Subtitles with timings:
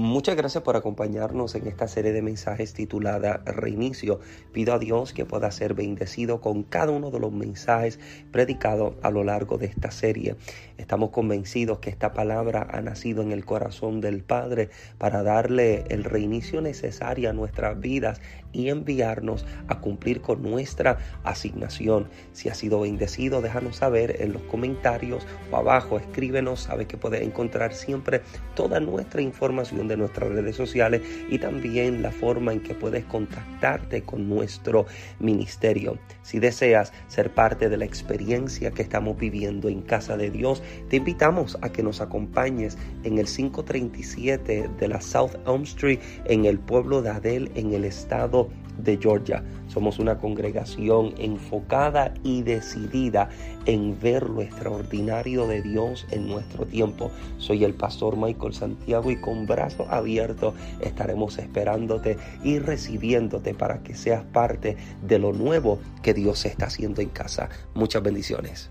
[0.00, 4.18] Muchas gracias por acompañarnos en esta serie de mensajes titulada Reinicio.
[4.50, 8.00] Pido a Dios que pueda ser bendecido con cada uno de los mensajes
[8.32, 10.36] predicados a lo largo de esta serie.
[10.78, 16.04] Estamos convencidos que esta palabra ha nacido en el corazón del Padre para darle el
[16.04, 18.22] reinicio necesario a nuestras vidas
[18.52, 22.08] y enviarnos a cumplir con nuestra asignación.
[22.32, 27.20] Si ha sido bendecido, déjanos saber en los comentarios o abajo, escríbenos, sabe que puedes
[27.20, 28.22] encontrar siempre
[28.54, 34.02] toda nuestra información de nuestras redes sociales y también la forma en que puedes contactarte
[34.02, 34.86] con nuestro
[35.18, 35.98] ministerio.
[36.22, 40.96] Si deseas ser parte de la experiencia que estamos viviendo en casa de Dios, te
[40.96, 46.58] invitamos a que nos acompañes en el 537 de la South Elm Street en el
[46.58, 48.48] pueblo de Adel en el estado
[48.82, 49.42] de Georgia.
[49.68, 53.28] Somos una congregación enfocada y decidida
[53.66, 57.10] en ver lo extraordinario de Dios en nuestro tiempo.
[57.38, 63.94] Soy el pastor Michael Santiago y con brazos abiertos estaremos esperándote y recibiéndote para que
[63.94, 67.48] seas parte de lo nuevo que Dios está haciendo en casa.
[67.74, 68.70] Muchas bendiciones.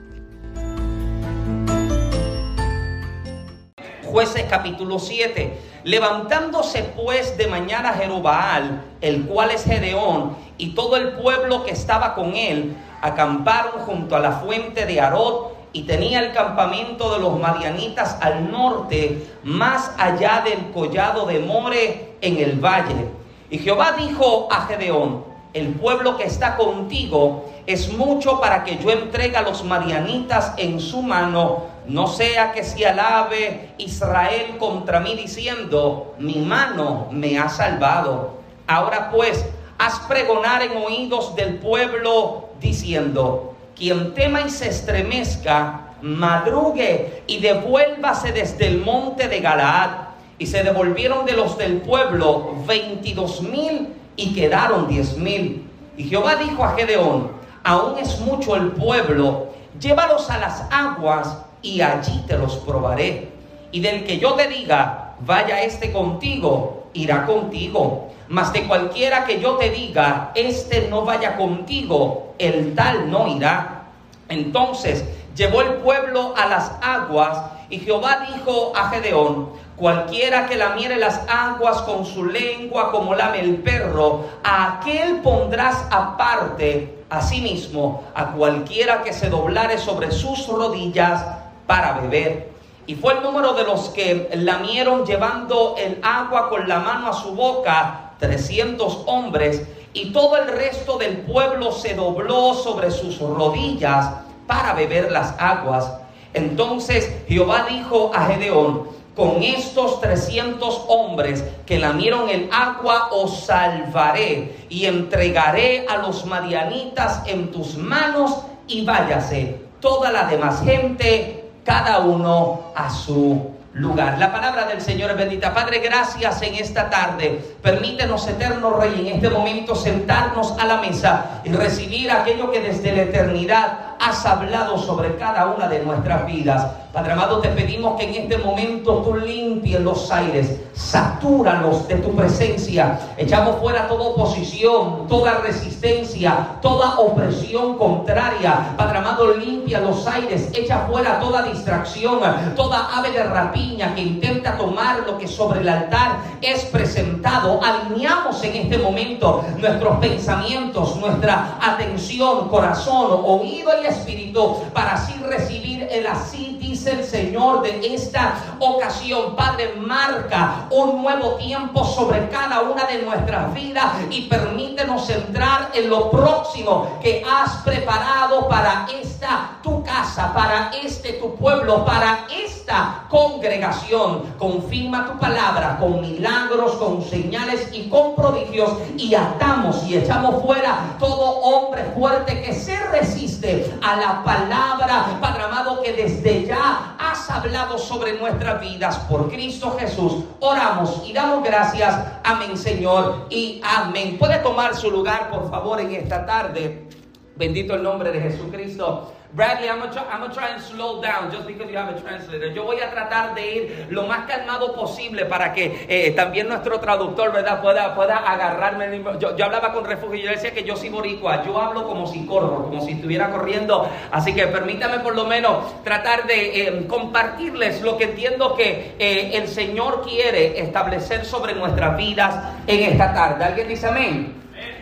[4.11, 5.57] Jueces capítulo 7.
[5.85, 12.13] Levantándose pues de mañana Jerobaal, el cual es Gedeón, y todo el pueblo que estaba
[12.13, 17.39] con él, acamparon junto a la fuente de Arot, y tenía el campamento de los
[17.39, 23.07] madianitas al norte, más allá del collado de More en el valle.
[23.49, 25.23] Y Jehová dijo a Gedeón,
[25.53, 30.79] el pueblo que está contigo es mucho para que yo entregue a los marianitas en
[30.79, 37.49] su mano, no sea que se alabe Israel contra mí diciendo, mi mano me ha
[37.49, 38.41] salvado.
[38.67, 39.45] Ahora pues,
[39.77, 48.31] haz pregonar en oídos del pueblo diciendo, quien tema y se estremezca, madrugue y devuélvase
[48.31, 49.89] desde el monte de Galaad.
[50.37, 55.67] Y se devolvieron de los del pueblo veintidós mil y quedaron diez mil.
[55.97, 57.31] Y Jehová dijo a Gedeón,
[57.63, 59.49] aún es mucho el pueblo,
[59.79, 63.29] llévalos a las aguas y allí te los probaré.
[63.71, 68.09] Y del que yo te diga, vaya este contigo, irá contigo.
[68.27, 73.83] Mas de cualquiera que yo te diga, este no vaya contigo, el tal no irá.
[74.29, 75.05] Entonces
[75.35, 77.37] llevó el pueblo a las aguas
[77.69, 79.49] y Jehová dijo a Gedeón,
[79.81, 85.87] Cualquiera que lamiere las aguas con su lengua como lame el perro, a aquel pondrás
[85.89, 91.25] aparte asimismo a cualquiera que se doblare sobre sus rodillas
[91.71, 92.49] para beber.
[92.85, 97.13] Y fue el número de los que lamieron llevando el agua con la mano a
[97.13, 104.09] su boca, trescientos hombres, y todo el resto del pueblo se dobló sobre sus rodillas
[104.47, 105.93] para beber las aguas.
[106.33, 114.65] Entonces Jehová dijo a Gedeón, con estos 300 hombres que lamieron el agua os salvaré
[114.67, 121.99] y entregaré a los madianitas en tus manos y váyase toda la demás gente, cada
[121.99, 124.17] uno a su lugar.
[124.17, 125.53] La palabra del Señor es bendita.
[125.53, 127.55] Padre, gracias en esta tarde.
[127.61, 132.91] Permítenos, eterno Rey, en este momento sentarnos a la mesa y recibir aquello que desde
[132.93, 136.65] la eternidad has hablado sobre cada una de nuestras vidas.
[136.91, 142.13] Padre amado, te pedimos que en este momento tú limpies los aires, satúralos de tu
[142.13, 142.99] presencia.
[143.15, 148.73] Echamos fuera toda oposición, toda resistencia, toda opresión contraria.
[148.75, 152.19] Padre amado, limpia los aires, echa fuera toda distracción,
[152.57, 157.61] toda ave de rapiña que intenta tomar lo que sobre el altar es presentado.
[157.63, 165.87] Alineamos en este momento nuestros pensamientos, nuestra atención, corazón, oído y espíritu para así recibir
[165.91, 169.35] el así dice el Señor de esta ocasión.
[169.35, 175.89] Padre, marca un nuevo tiempo sobre cada una de nuestras vidas y permítenos entrar en
[175.89, 183.05] lo próximo que has preparado para esta tu casa, para este tu pueblo, para esta
[183.09, 184.23] congregación.
[184.37, 190.95] Confirma tu palabra con milagros, con señales y con prodigios y atamos y echamos fuera
[190.99, 197.29] todo hombre fuerte que se resiste a la palabra, Padre amado, que desde ya has
[197.29, 200.23] hablado sobre nuestras vidas por Cristo Jesús.
[200.39, 201.95] Oramos y damos gracias.
[202.23, 204.17] Amén, Señor, y amén.
[204.19, 206.87] Puede tomar su lugar, por favor, en esta tarde.
[207.35, 209.13] Bendito el nombre de Jesucristo.
[209.33, 212.53] Bradley, I'm I'm gonna try and slow down just because you have a translator.
[212.53, 216.81] Yo voy a tratar de ir lo más calmado posible para que eh, también nuestro
[216.81, 219.01] traductor, ¿verdad?, pueda, pueda agarrarme.
[219.19, 221.45] Yo, yo, hablaba con refugio y yo decía que yo soy boricua.
[221.45, 223.89] Yo hablo como si corro, como si estuviera corriendo.
[224.11, 229.31] Así que permítame por lo menos tratar de eh, compartirles lo que entiendo que eh,
[229.35, 232.35] el Señor quiere establecer sobre nuestras vidas
[232.67, 233.45] en esta tarde.
[233.45, 234.33] ¿Alguien dice amén?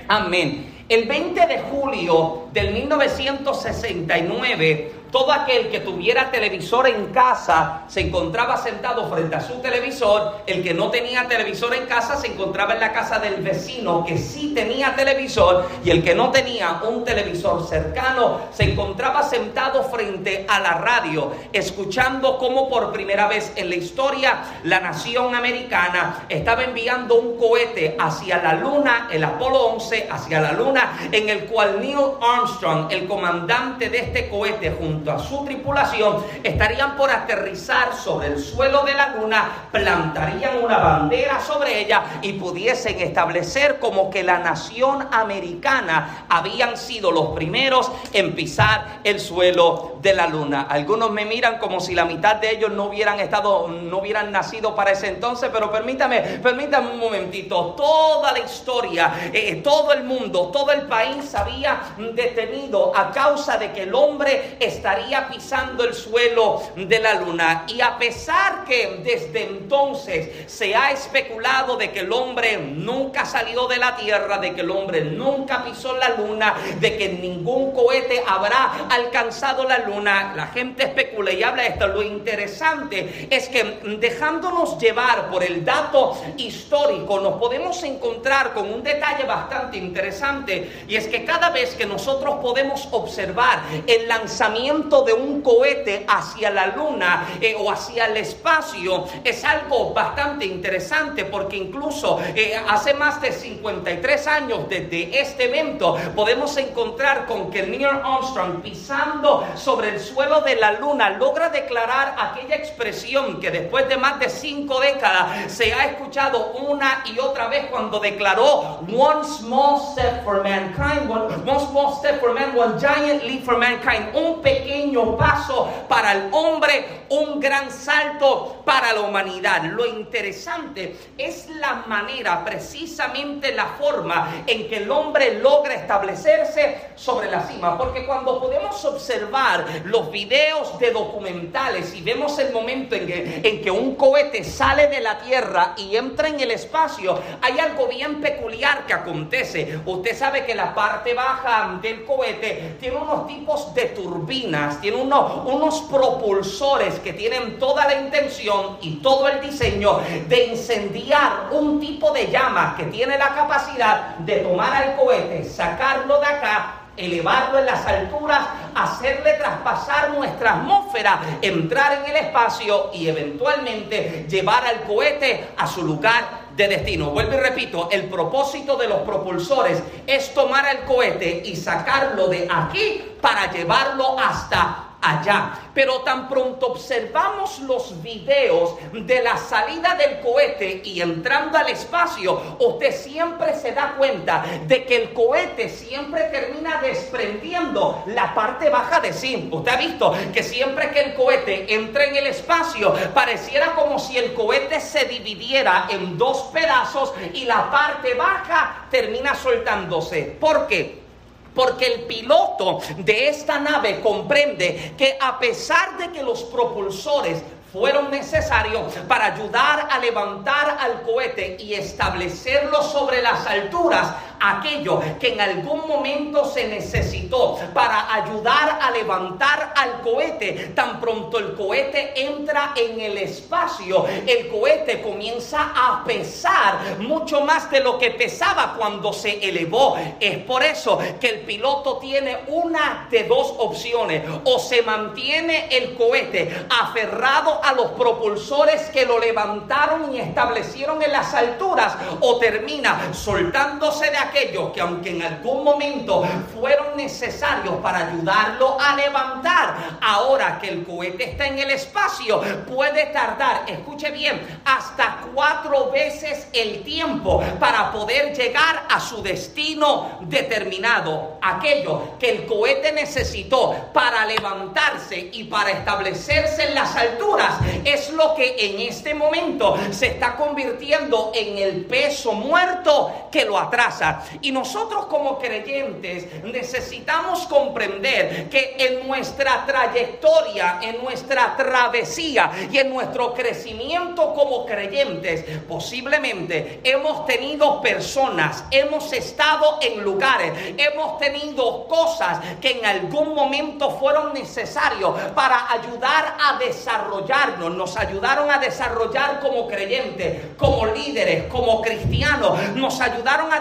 [0.07, 0.78] Amén.
[0.89, 8.57] El 20 de julio del 1969 todo aquel que tuviera televisor en casa se encontraba
[8.57, 10.41] sentado frente a su televisor.
[10.45, 14.17] El que no tenía televisor en casa se encontraba en la casa del vecino que
[14.17, 15.67] sí tenía televisor.
[15.83, 21.31] Y el que no tenía un televisor cercano se encontraba sentado frente a la radio,
[21.53, 27.95] escuchando cómo por primera vez en la historia la nación americana estaba enviando un cohete
[27.99, 33.07] hacia la luna, el Apolo 11, hacia la luna, en el cual Neil Armstrong, el
[33.07, 38.93] comandante de este cohete, junto a su tripulación estarían por aterrizar sobre el suelo de
[38.93, 46.25] la luna, plantarían una bandera sobre ella y pudiesen establecer como que la nación americana
[46.29, 50.67] habían sido los primeros en pisar el suelo de la luna.
[50.69, 54.75] Algunos me miran como si la mitad de ellos no hubieran estado, no hubieran nacido
[54.75, 57.73] para ese entonces, pero permítame, permítame un momentito.
[57.75, 63.71] Toda la historia, eh, todo el mundo, todo el país había detenido a causa de
[63.71, 67.65] que el hombre está estaría pisando el suelo de la luna.
[67.67, 73.67] Y a pesar que desde entonces se ha especulado de que el hombre nunca salió
[73.67, 78.23] de la tierra, de que el hombre nunca pisó la luna, de que ningún cohete
[78.25, 81.87] habrá alcanzado la luna, la gente especula y habla de esto.
[81.87, 88.81] Lo interesante es que dejándonos llevar por el dato histórico, nos podemos encontrar con un
[88.81, 95.13] detalle bastante interesante y es que cada vez que nosotros podemos observar el lanzamiento de
[95.13, 101.57] un cohete hacia la luna eh, o hacia el espacio es algo bastante interesante porque
[101.57, 107.87] incluso eh, hace más de 53 años desde este evento podemos encontrar con que Neil
[107.87, 113.97] Armstrong pisando sobre el suelo de la luna logra declarar aquella expresión que después de
[113.97, 119.79] más de cinco décadas se ha escuchado una y otra vez cuando declaró one small
[119.91, 125.17] step for mankind, one, small step for man, one giant leap for mankind, un pequeño
[125.17, 129.63] paso para el hombre, un gran salto para la humanidad.
[129.63, 137.31] Lo interesante es la manera, precisamente la forma en que el hombre logra establecerse sobre
[137.31, 137.77] la cima.
[137.77, 143.61] Porque cuando podemos observar los videos de documentales y vemos el momento en que, en
[143.61, 148.21] que un cohete sale de la Tierra y entra en el espacio, hay algo bien
[148.21, 149.79] peculiar que acontece.
[149.83, 155.45] Usted sabe que la parte baja del cohete tiene unos tipos de turbinas tiene unos,
[155.45, 162.11] unos propulsores que tienen toda la intención y todo el diseño de incendiar un tipo
[162.11, 167.65] de llama que tiene la capacidad de tomar al cohete, sacarlo de acá, elevarlo en
[167.65, 175.49] las alturas, hacerle traspasar nuestra atmósfera, entrar en el espacio y eventualmente llevar al cohete
[175.57, 177.11] a su lugar de destino.
[177.11, 182.47] Vuelvo y repito, el propósito de los propulsores es tomar el cohete y sacarlo de
[182.51, 185.59] aquí para llevarlo hasta allá.
[185.73, 192.57] Pero tan pronto observamos los videos de la salida del cohete y entrando al espacio,
[192.59, 198.99] usted siempre se da cuenta de que el cohete siempre termina desprendiendo la parte baja
[198.99, 199.49] de sí.
[199.51, 204.17] Usted ha visto que siempre que el cohete entra en el espacio, pareciera como si
[204.17, 210.37] el cohete se dividiera en dos pedazos y la parte baja termina soltándose.
[210.39, 211.08] ¿Por qué?
[211.53, 217.41] Porque el piloto de esta nave comprende que a pesar de que los propulsores
[217.71, 224.07] fueron necesarios para ayudar a levantar al cohete y establecerlo sobre las alturas,
[224.39, 230.71] aquello que en algún momento se necesitó para ayudar a levantar al cohete.
[230.75, 237.69] Tan pronto el cohete entra en el espacio, el cohete comienza a pesar mucho más
[237.71, 239.97] de lo que pesaba cuando se elevó.
[240.19, 244.23] Es por eso que el piloto tiene una de dos opciones.
[244.45, 251.11] O se mantiene el cohete aferrado a los propulsores que lo levantaron y establecieron en
[251.11, 258.07] las alturas, o termina soltándose de aquellos que aunque en algún momento fueron necesarios para
[258.07, 264.61] ayudarlo a levantar, ahora que el cohete está en el espacio, puede tardar, escuche bien,
[264.65, 271.37] hasta cuatro veces el tiempo para poder llegar a su destino determinado.
[271.41, 278.35] Aquello que el cohete necesitó para levantarse y para establecerse en las alturas es lo
[278.35, 284.18] que en este momento se está convirtiendo en el peso muerto que lo atrasa.
[284.41, 292.89] Y nosotros como creyentes necesitamos comprender que en nuestra trayectoria, en nuestra travesía y en
[292.89, 302.39] nuestro crecimiento como creyentes, posiblemente hemos tenido personas, hemos estado en lugares, hemos tenido cosas
[302.61, 309.67] que en algún momento fueron necesarios para ayudar a desarrollarnos, nos ayudaron a desarrollar como
[309.67, 313.59] creyentes, como líderes, como cristianos, nos ayudaron a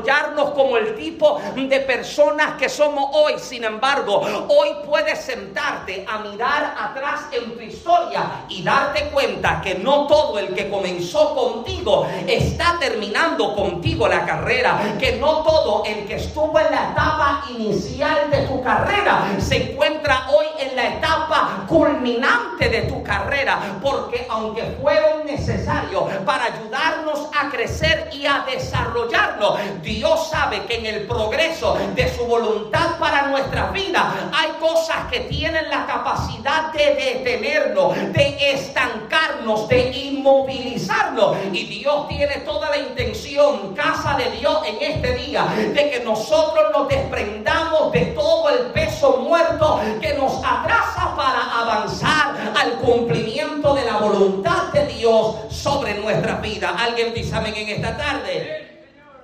[0.00, 3.34] desarrollarnos como el tipo de personas que somos hoy.
[3.38, 9.76] Sin embargo, hoy puedes sentarte a mirar atrás en tu historia y darte cuenta que
[9.76, 16.06] no todo el que comenzó contigo está terminando contigo la carrera, que no todo el
[16.06, 21.64] que estuvo en la etapa inicial de tu carrera se encuentra hoy en la etapa
[21.66, 29.58] culminante de tu carrera, porque aunque fueron necesarios para ayudarnos a crecer y a desarrollarnos,
[29.90, 35.20] Dios sabe que en el progreso de su voluntad para nuestra vida hay cosas que
[35.20, 41.36] tienen la capacidad de detenernos, de estancarnos, de inmovilizarnos.
[41.52, 46.66] Y Dios tiene toda la intención, casa de Dios, en este día, de que nosotros
[46.72, 53.84] nos desprendamos de todo el peso muerto que nos atrasa para avanzar al cumplimiento de
[53.84, 56.76] la voluntad de Dios sobre nuestra vida.
[56.78, 58.69] ¿Alguien dice amén en esta tarde?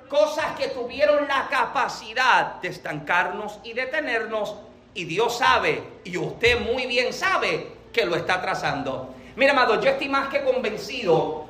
[0.08, 4.54] Cosas que tuvieron la capacidad de estancarnos y detenernos.
[4.94, 9.14] Y Dios sabe, y usted muy bien sabe, que lo está trazando.
[9.36, 11.46] Mira, amado, yo estoy más que convencido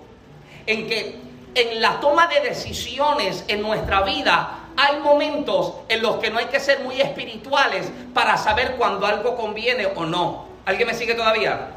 [0.67, 1.21] en que
[1.55, 6.47] en la toma de decisiones en nuestra vida hay momentos en los que no hay
[6.47, 10.47] que ser muy espirituales para saber cuando algo conviene o no.
[10.67, 11.76] ¿Alguien me sigue todavía?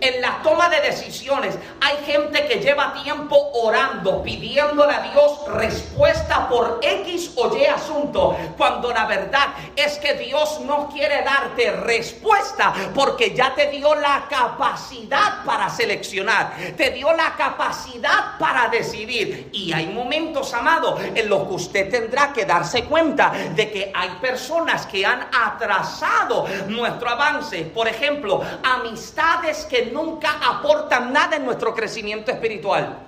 [0.00, 1.56] En la toma de decisiones.
[1.80, 8.36] Hay gente que lleva tiempo orando, pidiéndole a Dios respuesta por X o Y asunto,
[8.56, 14.26] cuando la verdad es que Dios no quiere darte respuesta porque ya te dio la
[14.28, 19.50] capacidad para seleccionar, te dio la capacidad para decidir.
[19.52, 24.10] Y hay momentos, amado, en los que usted tendrá que darse cuenta de que hay
[24.20, 27.62] personas que han atrasado nuestro avance.
[27.64, 32.98] Por ejemplo, amistades que nunca aportan nada en nuestro crecimiento espiritual.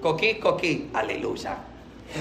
[0.00, 1.56] Coquí, coquí, aleluya.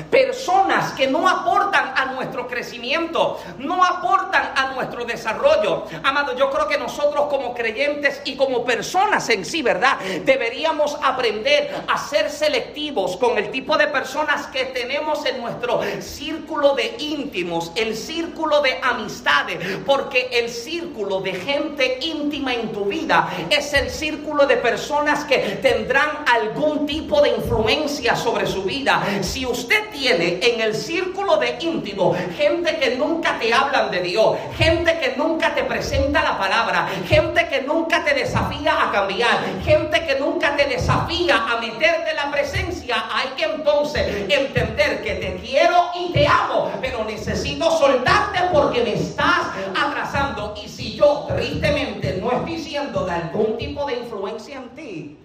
[0.10, 5.86] Personas que no aportan a nuestro crecimiento, no aportan a nuestro desarrollo.
[6.04, 10.00] Amado, yo creo que nosotros como creyentes y como personas en sí, ¿verdad?
[10.24, 16.76] Deberíamos aprender a ser selectivos con el tipo de personas que tenemos en nuestro círculo
[16.76, 23.30] de íntimos, el círculo de amistades, porque el círculo de gente íntima en tu vida
[23.50, 29.04] es el círculo de personas que tendrán algún tipo de influencia sobre su vida.
[29.22, 34.38] Si usted tiene en el círculo de íntimo gente que nunca te hablan de Dios,
[34.58, 40.06] gente que nunca te presenta la palabra, gente que nunca te desafía a cambiar, gente
[40.06, 45.92] que nunca te desafía a meterte la presencia, hay que entonces entender que te quiero
[45.96, 50.54] y te amo, pero necesito soltarte porque me estás atrasando.
[50.64, 55.18] Y si yo tristemente no estoy siendo de algún tipo de influencia en ti,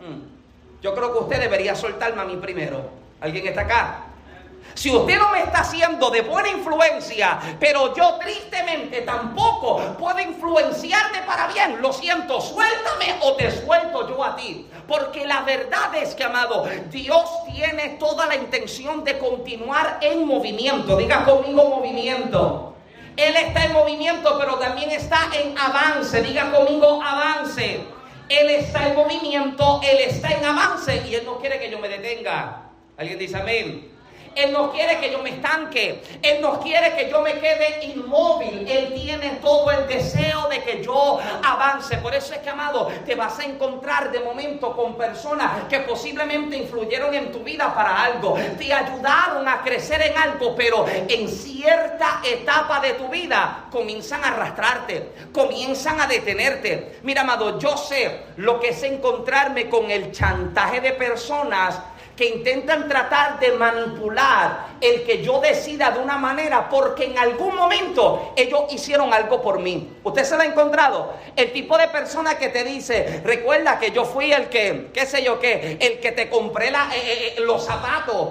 [0.00, 3.07] mm, yo creo que usted debería soltarme a mí primero.
[3.20, 4.04] ¿Alguien está acá?
[4.74, 11.18] Si usted no me está haciendo de buena influencia, pero yo tristemente tampoco puedo influenciarte
[11.26, 14.70] para bien, lo siento, suéltame o te suelto yo a ti.
[14.86, 20.96] Porque la verdad es que, amado, Dios tiene toda la intención de continuar en movimiento.
[20.96, 22.76] Diga conmigo movimiento.
[23.16, 26.22] Él está en movimiento, pero también está en avance.
[26.22, 27.84] Diga conmigo avance.
[28.28, 31.88] Él está en movimiento, Él está en avance y Él no quiere que yo me
[31.88, 32.67] detenga.
[32.98, 33.92] ¿Alguien dice amén?
[34.34, 36.02] Él no quiere que yo me estanque.
[36.20, 38.68] Él no quiere que yo me quede inmóvil.
[38.68, 41.96] Él tiene todo el deseo de que yo avance.
[41.98, 46.56] Por eso es que, amado, te vas a encontrar de momento con personas que posiblemente
[46.56, 48.36] influyeron en tu vida para algo.
[48.58, 54.28] Te ayudaron a crecer en algo, pero en cierta etapa de tu vida comienzan a
[54.28, 56.98] arrastrarte, comienzan a detenerte.
[57.02, 61.80] Mira, amado, yo sé lo que es encontrarme con el chantaje de personas
[62.18, 67.54] que intentan tratar de manipular el que yo decida de una manera porque en algún
[67.54, 69.96] momento ellos hicieron algo por mí.
[70.02, 71.14] ¿Usted se lo ha encontrado?
[71.36, 75.22] El tipo de persona que te dice, recuerda que yo fui el que, qué sé
[75.22, 78.30] yo qué, el que te compré la, eh, eh, eh, los zapatos.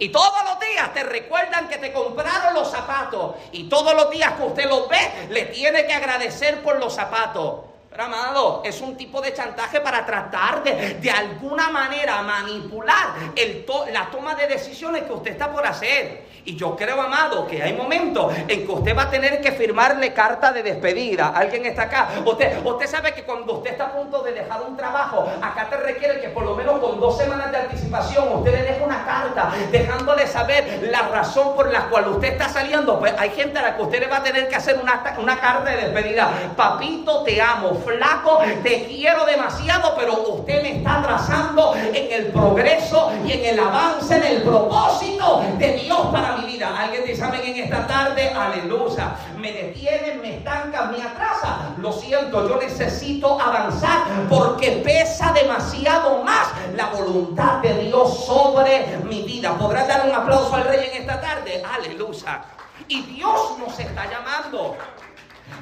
[0.00, 3.36] Y todos los días te recuerdan que te compraron los zapatos.
[3.52, 4.98] Y todos los días que usted los ve,
[5.30, 7.71] le tiene que agradecer por los zapatos.
[7.92, 13.66] Pero amado, es un tipo de chantaje para tratar de, de alguna manera manipular el
[13.92, 16.32] la toma de decisiones que usted está por hacer.
[16.44, 20.12] Y yo creo, amado, que hay momentos en que usted va a tener que firmarle
[20.12, 21.28] carta de despedida.
[21.28, 22.08] ¿Alguien está acá?
[22.24, 25.76] Usted, usted sabe que cuando usted está a punto de dejar un trabajo, acá te
[25.76, 29.52] requiere que por lo menos con dos semanas de anticipación usted le deje una carta
[29.70, 32.98] dejándole saber la razón por la cual usted está saliendo.
[32.98, 35.38] Pues hay gente a la que usted le va a tener que hacer una, una
[35.38, 36.28] carta de despedida.
[36.56, 43.12] Papito, te amo flaco, te quiero demasiado, pero usted me está atrasando en el progreso
[43.24, 46.74] y en el avance, en el propósito de Dios para mi vida.
[46.76, 49.14] Alguien dice amén en esta tarde, aleluya.
[49.36, 51.74] Me detiene, me estanca, me atrasa.
[51.78, 59.22] Lo siento, yo necesito avanzar porque pesa demasiado más la voluntad de Dios sobre mi
[59.22, 59.56] vida.
[59.58, 61.62] ¿Podrás dar un aplauso al rey en esta tarde?
[61.64, 62.42] Aleluya.
[62.88, 64.76] Y Dios nos está llamando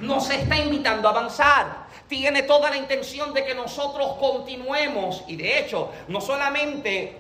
[0.00, 5.22] nos está invitando a avanzar tiene toda la intención de que nosotros continuemos.
[5.28, 7.16] Y de hecho, no solamente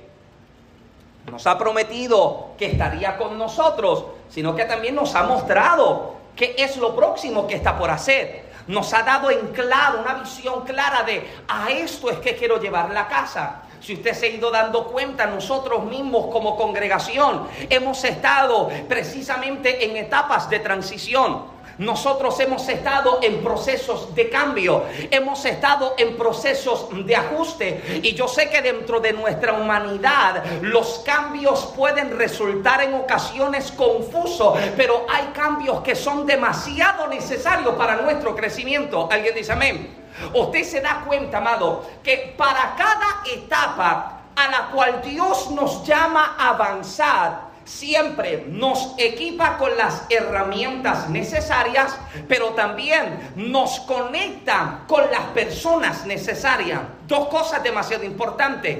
[1.30, 6.76] nos ha prometido que estaría con nosotros, sino que también nos ha mostrado qué es
[6.76, 8.50] lo próximo que está por hacer.
[8.66, 12.90] Nos ha dado en claro una visión clara de a esto es que quiero llevar
[12.90, 13.62] la casa.
[13.80, 19.96] Si usted se ha ido dando cuenta, nosotros mismos como congregación hemos estado precisamente en
[19.96, 21.59] etapas de transición.
[21.80, 28.28] Nosotros hemos estado en procesos de cambio, hemos estado en procesos de ajuste y yo
[28.28, 35.28] sé que dentro de nuestra humanidad los cambios pueden resultar en ocasiones confusos, pero hay
[35.32, 39.08] cambios que son demasiado necesarios para nuestro crecimiento.
[39.10, 39.96] ¿Alguien dice amén?
[40.34, 46.36] Usted se da cuenta, amado, que para cada etapa a la cual Dios nos llama
[46.38, 51.96] a avanzar, siempre nos equipa con las herramientas necesarias,
[52.28, 56.80] pero también nos conecta con las personas necesarias.
[57.06, 58.78] Dos cosas demasiado importantes.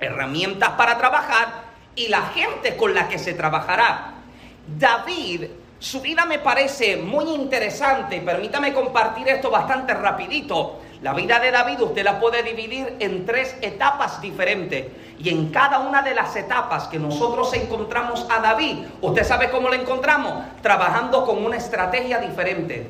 [0.00, 4.14] Herramientas para trabajar y la gente con la que se trabajará.
[4.66, 5.44] David,
[5.78, 8.20] su vida me parece muy interesante.
[8.20, 10.80] Permítame compartir esto bastante rapidito.
[11.02, 14.86] La vida de David usted la puede dividir en tres etapas diferentes.
[15.18, 19.68] Y en cada una de las etapas que nosotros encontramos a David, usted sabe cómo
[19.68, 22.86] lo encontramos, trabajando con una estrategia diferente,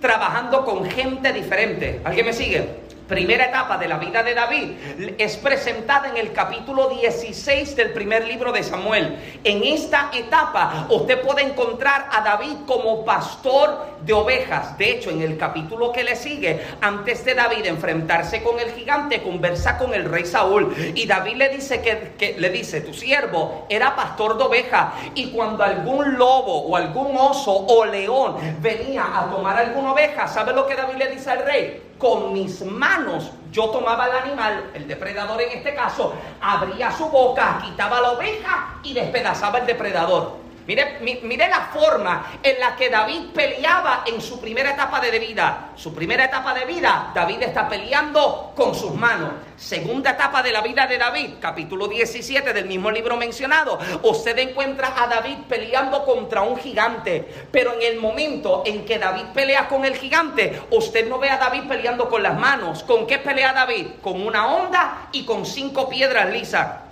[0.00, 2.00] trabajando con gente diferente.
[2.04, 2.87] ¿Alguien me sigue?
[3.08, 4.70] Primera etapa de la vida de David
[5.16, 9.16] es presentada en el capítulo 16 del primer libro de Samuel.
[9.42, 14.76] En esta etapa usted puede encontrar a David como pastor de ovejas.
[14.76, 19.22] De hecho, en el capítulo que le sigue, antes de David enfrentarse con el gigante,
[19.22, 23.96] conversa con el rey Saúl y David le dice que, le dice, tu siervo era
[23.96, 29.56] pastor de ovejas y cuando algún lobo o algún oso o león venía a tomar
[29.56, 31.87] alguna oveja, ¿sabe lo que David le dice al rey?
[31.98, 37.60] Con mis manos yo tomaba el animal, el depredador en este caso, abría su boca,
[37.64, 40.47] quitaba la oveja y despedazaba el depredador.
[40.68, 45.70] Mire, mire, la forma en la que David peleaba en su primera etapa de vida.
[45.74, 49.30] Su primera etapa de vida, David está peleando con sus manos.
[49.56, 53.78] Segunda etapa de la vida de David, capítulo 17 del mismo libro mencionado.
[54.02, 57.26] Usted encuentra a David peleando contra un gigante.
[57.50, 61.38] Pero en el momento en que David pelea con el gigante, usted no ve a
[61.38, 62.82] David peleando con las manos.
[62.82, 63.86] ¿Con qué pelea David?
[64.02, 66.87] Con una onda y con cinco piedras lisas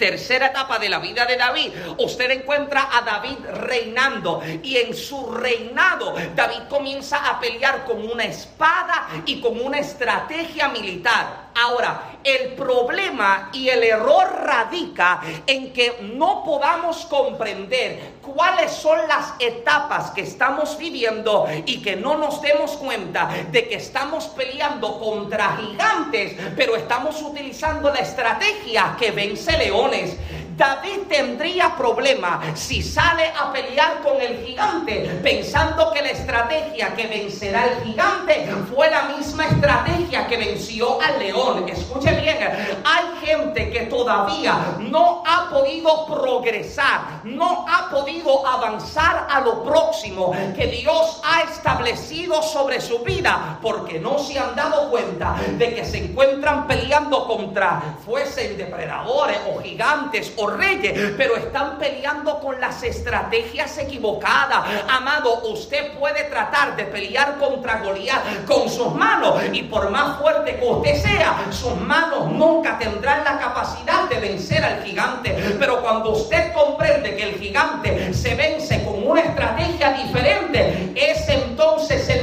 [0.00, 5.30] tercera etapa de la vida de David, usted encuentra a David reinando y en su
[5.30, 11.49] reinado David comienza a pelear con una espada y con una estrategia militar.
[11.54, 19.34] Ahora, el problema y el error radica en que no podamos comprender cuáles son las
[19.38, 25.56] etapas que estamos viviendo y que no nos demos cuenta de que estamos peleando contra
[25.56, 30.16] gigantes, pero estamos utilizando la estrategia que vence leones.
[30.60, 37.06] David tendría problema si sale a pelear con el gigante pensando que la estrategia que
[37.06, 41.66] vencerá el gigante fue la misma estrategia que venció al león.
[41.66, 42.36] Escuche bien,
[42.84, 50.34] hay gente que todavía no ha podido progresar, no ha podido avanzar a lo próximo
[50.54, 55.86] que Dios ha establecido sobre su vida porque no se han dado cuenta de que
[55.86, 62.82] se encuentran peleando contra fuesen depredadores o gigantes o reyes, pero están peleando con las
[62.82, 64.64] estrategias equivocadas.
[64.88, 70.56] Amado, usted puede tratar de pelear contra Goliat con sus manos y por más fuerte
[70.56, 75.56] que usted sea, sus manos nunca tendrán la capacidad de vencer al gigante.
[75.58, 82.08] Pero cuando usted comprende que el gigante se vence con una estrategia diferente, es entonces
[82.08, 82.19] el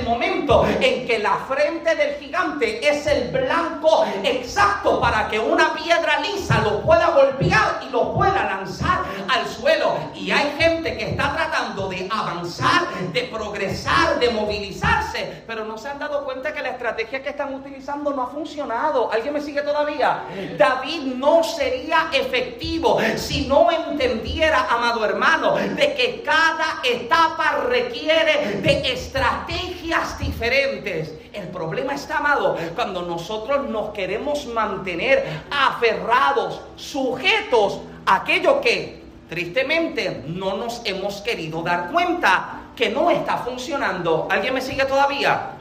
[0.48, 6.62] en que la frente del gigante es el blanco exacto para que una piedra lisa
[6.62, 9.98] lo pueda golpear y lo pueda lanzar al suelo.
[10.16, 15.90] Y hay gente que está tratando de avanzar, de progresar, de movilizarse, pero no se
[15.90, 19.12] han dado cuenta que la estrategia que están utilizando no ha funcionado.
[19.12, 20.24] ¿Alguien me sigue todavía?
[20.58, 28.94] David no sería efectivo si no entendiera, amado hermano, de que cada etapa requiere de
[28.94, 30.37] estrategias diferentes.
[30.40, 40.24] El problema está, amado, cuando nosotros nos queremos mantener aferrados, sujetos a aquello que tristemente
[40.28, 44.28] no nos hemos querido dar cuenta que no está funcionando.
[44.30, 45.52] ¿Alguien me sigue todavía?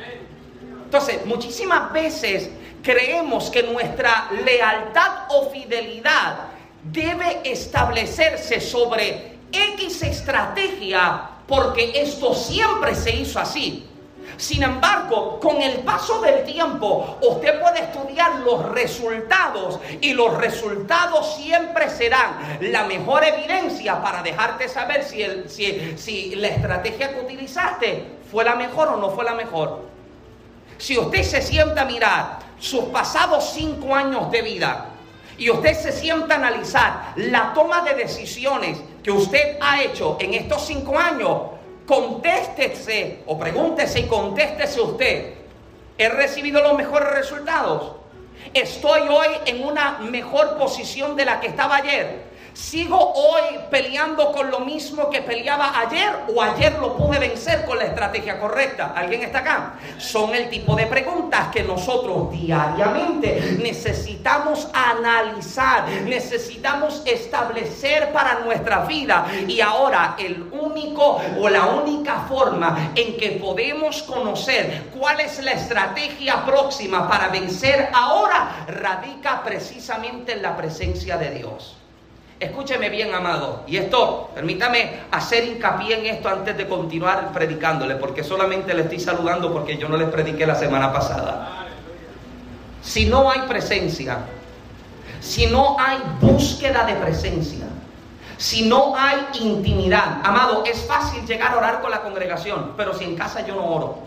[0.85, 2.51] Entonces, muchísimas veces
[2.83, 6.37] creemos que nuestra lealtad o fidelidad
[6.85, 13.87] debe establecerse sobre X estrategia porque esto siempre se hizo así.
[14.37, 21.37] Sin embargo, con el paso del tiempo, usted puede estudiar los resultados y los resultados
[21.37, 28.57] siempre serán la mejor evidencia para dejarte saber si, la estrategia que utilizaste fue la
[28.57, 29.87] mejor o no fue la mejor.
[30.77, 34.87] Si usted se sienta a mirar sus pasados cinco años de vida
[35.39, 40.35] y usted se sienta a analizar la toma de decisiones que usted ha hecho en
[40.35, 41.56] estos cinco años,
[41.87, 45.35] contéstese o pregúntese y contéstese usted,
[45.97, 47.93] ¿he recibido los mejores resultados?
[48.53, 52.36] ¿Estoy hoy en una mejor posición de la que estaba ayer?
[52.57, 57.79] ¿Sigo hoy peleando con lo mismo que peleaba ayer o ayer lo pude vencer con
[57.79, 58.95] la estrategia correcta?
[58.97, 59.75] ¿Alguien está acá?
[59.99, 69.27] Son el tipo de preguntas que nosotros diariamente necesitamos analizar, necesitamos establecer para nuestra vida.
[69.47, 75.53] Y ahora el único o la única forma en que podemos conocer cuál es la
[75.53, 81.77] estrategia próxima para vencer ahora radica precisamente en la presencia de Dios.
[82.39, 83.63] Escúcheme bien, amado.
[83.67, 89.01] Y esto, permítame hacer hincapié en esto antes de continuar predicándole, porque solamente le estoy
[89.01, 91.67] saludando porque yo no les prediqué la semana pasada.
[92.83, 94.19] Si no hay presencia,
[95.21, 97.67] si no hay búsqueda de presencia,
[98.37, 103.05] si no hay intimidad, amado, es fácil llegar a orar con la congregación, pero si
[103.05, 103.99] en casa yo no oro,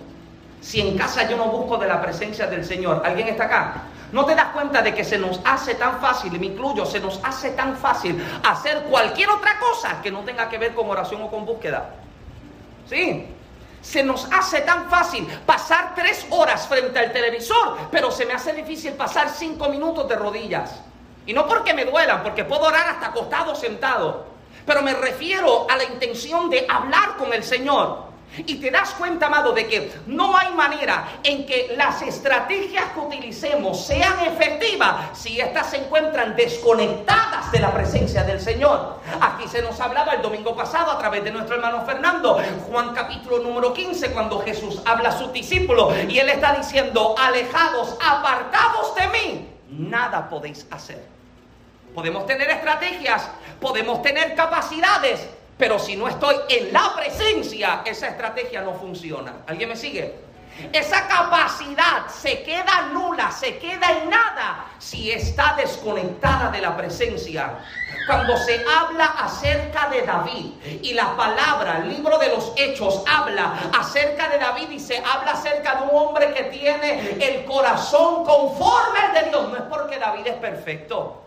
[0.62, 3.84] si en casa yo no busco de la presencia del Señor, ¿alguien está acá?
[4.12, 7.00] ¿No te das cuenta de que se nos hace tan fácil, y me incluyo, se
[7.00, 11.22] nos hace tan fácil hacer cualquier otra cosa que no tenga que ver con oración
[11.22, 11.92] o con búsqueda?
[12.90, 13.28] Sí,
[13.82, 18.54] se nos hace tan fácil pasar tres horas frente al televisor, pero se me hace
[18.54, 20.82] difícil pasar cinco minutos de rodillas.
[21.26, 24.26] Y no porque me duelan, porque puedo orar hasta acostado sentado.
[24.66, 28.09] Pero me refiero a la intención de hablar con el Señor.
[28.38, 33.00] Y te das cuenta, amado, de que no hay manera en que las estrategias que
[33.00, 39.00] utilicemos sean efectivas si éstas se encuentran desconectadas de la presencia del Señor.
[39.20, 42.40] Aquí se nos hablaba el domingo pasado a través de nuestro hermano Fernando,
[42.70, 47.98] Juan capítulo número 15, cuando Jesús habla a sus discípulos y él está diciendo, alejados,
[48.02, 51.04] apartados de mí, nada podéis hacer.
[51.94, 53.28] Podemos tener estrategias,
[53.60, 55.28] podemos tener capacidades,
[55.60, 59.44] pero si no estoy en la presencia, esa estrategia no funciona.
[59.46, 60.16] ¿Alguien me sigue?
[60.72, 67.60] Esa capacidad se queda nula, se queda en nada si está desconectada de la presencia.
[68.08, 70.46] Cuando se habla acerca de David
[70.82, 75.34] y la palabra, el libro de los hechos habla acerca de David y se habla
[75.34, 80.26] acerca de un hombre que tiene el corazón conforme de Dios, no es porque David
[80.26, 81.22] es perfecto.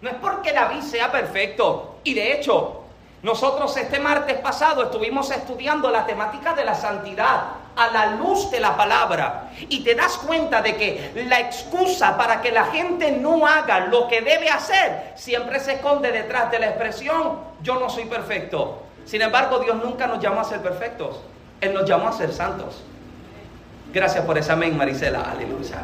[0.00, 2.00] No es porque David sea perfecto.
[2.02, 2.79] Y de hecho,
[3.22, 7.42] nosotros este martes pasado estuvimos estudiando la temática de la santidad.
[7.76, 12.42] a la luz de la palabra y te das cuenta de que la excusa para
[12.42, 16.66] que la gente no haga lo que debe hacer siempre se esconde detrás de la
[16.66, 18.82] expresión yo no soy perfecto.
[19.04, 21.20] Sin embargo, Dios nunca nos llamó a ser perfectos.
[21.60, 22.82] Él nos llamó a ser santos.
[23.92, 25.22] Gracias por ese amén, Marisela.
[25.22, 25.82] Aleluya.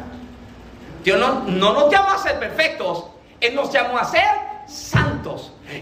[1.03, 3.05] Dios no, no nos llamó a ser perfectos.
[3.39, 4.25] Él nos llamó a ser
[4.67, 5.06] santos.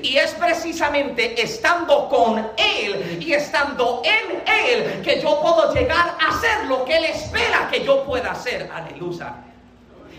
[0.02, 6.30] Y es precisamente estando con Él y estando en Él que yo puedo llegar a
[6.30, 8.70] hacer lo que Él espera que yo pueda hacer.
[8.74, 9.36] Aleluya.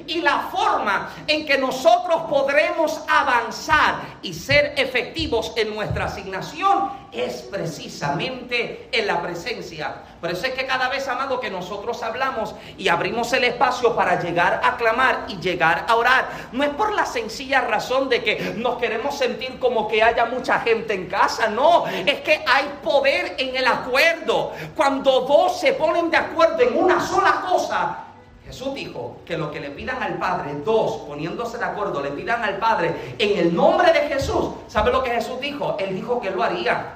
[0.07, 7.43] Y la forma en que nosotros podremos avanzar y ser efectivos en nuestra asignación es
[7.43, 9.97] precisamente en la presencia.
[10.21, 14.21] Por eso es que cada vez, amado, que nosotros hablamos y abrimos el espacio para
[14.21, 18.55] llegar a clamar y llegar a orar, no es por la sencilla razón de que
[18.57, 23.37] nos queremos sentir como que haya mucha gente en casa, no, es que hay poder
[23.39, 24.53] en el acuerdo.
[24.75, 27.99] Cuando dos se ponen de acuerdo en una sola cosa,
[28.47, 32.45] Jesús dijo que lo que le pidan al Padre, dos, poniéndose de acuerdo, le pidan
[32.45, 34.51] al Padre en el nombre de Jesús.
[34.69, 35.77] ¿Sabe lo que Jesús dijo?
[35.81, 36.95] Él dijo que lo haría.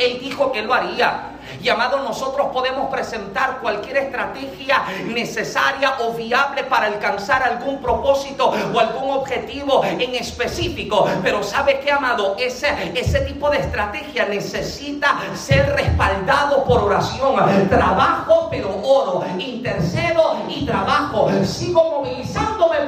[0.00, 1.26] Él dijo que lo haría.
[1.62, 8.78] Y amado, nosotros podemos presentar cualquier estrategia necesaria o viable para alcanzar algún propósito o
[8.78, 11.06] algún objetivo en específico.
[11.22, 12.36] Pero ¿sabe qué, amado?
[12.38, 17.68] Ese, ese tipo de estrategia necesita ser respaldado por oración.
[17.68, 19.24] Trabajo, pero oro.
[19.38, 21.30] Intercedo y trabajo.
[21.44, 22.02] Sigo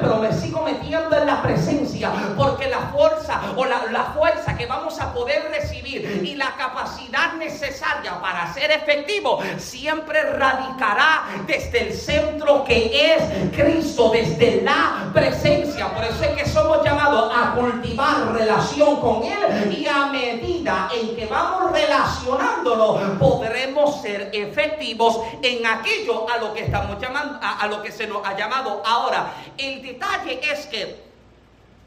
[0.01, 2.11] pero me sigo metiendo en la presencia.
[2.37, 7.33] Porque la fuerza o la, la fuerza que vamos a poder recibir y la capacidad
[7.33, 13.23] necesaria para ser efectivo siempre radicará desde el centro que es
[13.55, 15.93] Cristo, desde la presencia.
[15.93, 21.15] Por eso es que somos llamados a cultivar relación con Él y a medida en
[21.15, 27.67] que vamos relacionándonos podremos ser efectivos en aquello a lo que estamos llamando, a, a
[27.67, 29.33] lo que se nos ha llamado ahora.
[29.57, 31.03] El detalle es que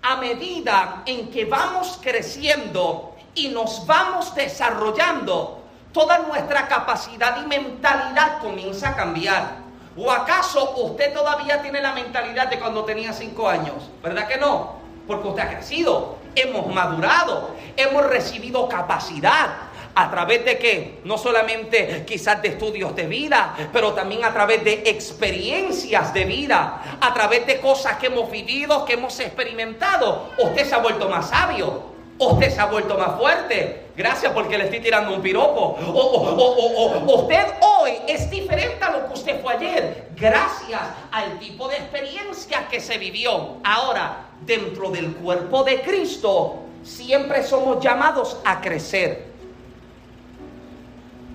[0.02, 8.38] a medida en que vamos creciendo y nos vamos desarrollando, toda nuestra capacidad y mentalidad
[8.38, 9.66] comienza a cambiar.
[9.96, 13.76] ¿O acaso usted todavía tiene la mentalidad de cuando tenía cinco años?
[14.02, 14.76] ¿Verdad que no?
[15.06, 19.65] Porque usted ha crecido, hemos madurado, hemos recibido capacidad.
[19.96, 21.00] ¿A través de qué?
[21.04, 26.98] No solamente quizás de estudios de vida, pero también a través de experiencias de vida,
[27.00, 30.30] a través de cosas que hemos vivido, que hemos experimentado.
[30.38, 33.88] Usted se ha vuelto más sabio, Usted se ha vuelto más fuerte.
[33.94, 35.76] Gracias porque le estoy tirando un piropo.
[35.92, 40.08] O, usted hoy es diferente a lo que usted fue ayer.
[40.16, 40.80] Gracias
[41.12, 43.56] al tipo de experiencia que se vivió.
[43.64, 49.35] Ahora, dentro del cuerpo de Cristo, siempre somos llamados a crecer.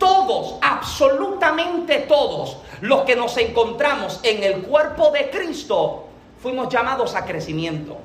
[0.02, 6.08] Todos, absolutamente todos, los que nos encontramos en el cuerpo de Cristo,
[6.42, 8.00] fuimos llamados a crecimiento.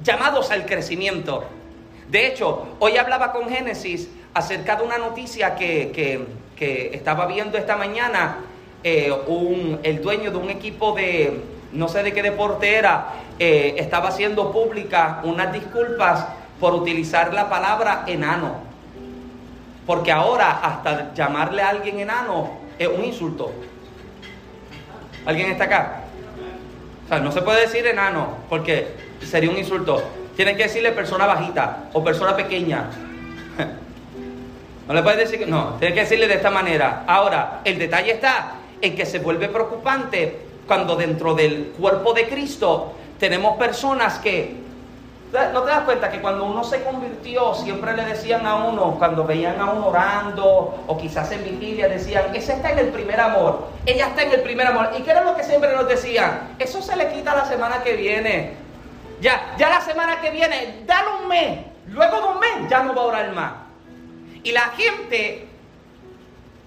[0.00, 1.42] Llamados al crecimiento.
[2.08, 6.24] De hecho, hoy hablaba con Génesis acerca de una noticia que,
[6.92, 8.36] estaba viendo esta mañana.
[8.84, 9.12] Eh,
[9.82, 11.40] el dueño de un equipo de,
[11.72, 13.08] no sé de qué deporte era,
[13.40, 16.28] eh, estaba haciendo pública unas disculpas
[16.60, 18.73] por utilizar la palabra enano.
[19.86, 23.52] Porque ahora hasta llamarle a alguien enano es un insulto.
[25.26, 26.00] ¿Alguien está acá?
[27.04, 28.88] O sea, no se puede decir enano porque
[29.20, 30.02] sería un insulto.
[30.36, 32.90] Tienen que decirle persona bajita o persona pequeña.
[34.86, 37.04] No le puedes decir que no, tiene que decirle de esta manera.
[37.06, 42.92] Ahora, el detalle está en que se vuelve preocupante cuando dentro del cuerpo de Cristo
[43.18, 44.63] tenemos personas que
[45.34, 49.24] ¿No te das cuenta que cuando uno se convirtió, siempre le decían a uno, cuando
[49.24, 53.66] veían a uno orando, o quizás en vigilia, decían, ese está en el primer amor,
[53.84, 54.90] ella está en el primer amor.
[54.96, 56.54] ¿Y qué era lo que siempre nos decían?
[56.60, 58.52] Eso se le quita la semana que viene.
[59.20, 61.66] Ya, ya la semana que viene, dale un mes.
[61.88, 63.52] Luego de un mes ya no va a orar más.
[64.44, 65.48] Y la gente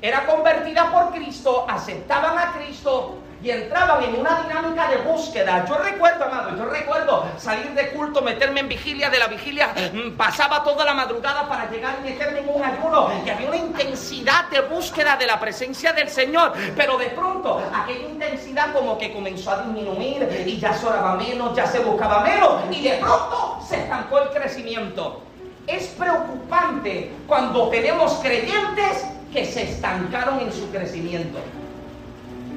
[0.01, 5.65] era convertida por Cristo, aceptaban a Cristo, y entraban en una dinámica de búsqueda.
[5.67, 10.11] Yo recuerdo, amado, yo recuerdo salir de culto, meterme en vigilia, de la vigilia mm,
[10.17, 14.49] pasaba toda la madrugada para llegar y meterme en un ayuno y había una intensidad
[14.49, 19.51] de búsqueda de la presencia del Señor, pero de pronto aquella intensidad como que comenzó
[19.51, 23.77] a disminuir y ya se oraba menos, ya se buscaba menos y de pronto se
[23.81, 25.21] estancó el crecimiento.
[25.67, 31.39] Es preocupante cuando tenemos creyentes que se estancaron en su crecimiento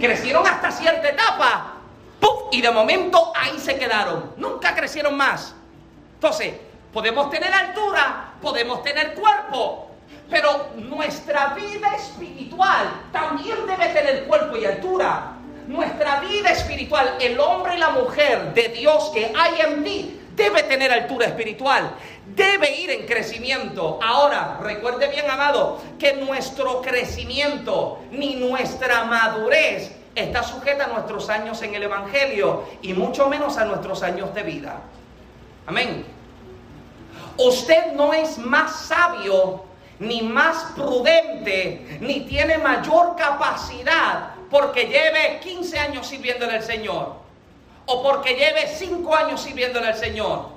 [0.00, 1.74] crecieron hasta cierta etapa,
[2.52, 5.54] y de momento ahí se quedaron, nunca crecieron más.
[6.14, 6.54] Entonces,
[6.92, 9.90] podemos tener altura, podemos tener cuerpo,
[10.28, 15.32] pero nuestra vida espiritual también debe tener y altura.
[15.70, 20.64] Nuestra vida espiritual, el hombre y la mujer de Dios que hay en ti, debe
[20.64, 21.92] tener altura espiritual,
[22.34, 24.00] debe ir en crecimiento.
[24.02, 31.62] Ahora, recuerde bien, amado, que nuestro crecimiento ni nuestra madurez está sujeta a nuestros años
[31.62, 34.80] en el Evangelio y mucho menos a nuestros años de vida.
[35.68, 36.04] Amén.
[37.36, 39.62] Usted no es más sabio,
[40.00, 47.14] ni más prudente, ni tiene mayor capacidad porque lleve 15 años sirviéndole al Señor
[47.86, 50.48] o porque lleve 5 años sirviéndole al Señor.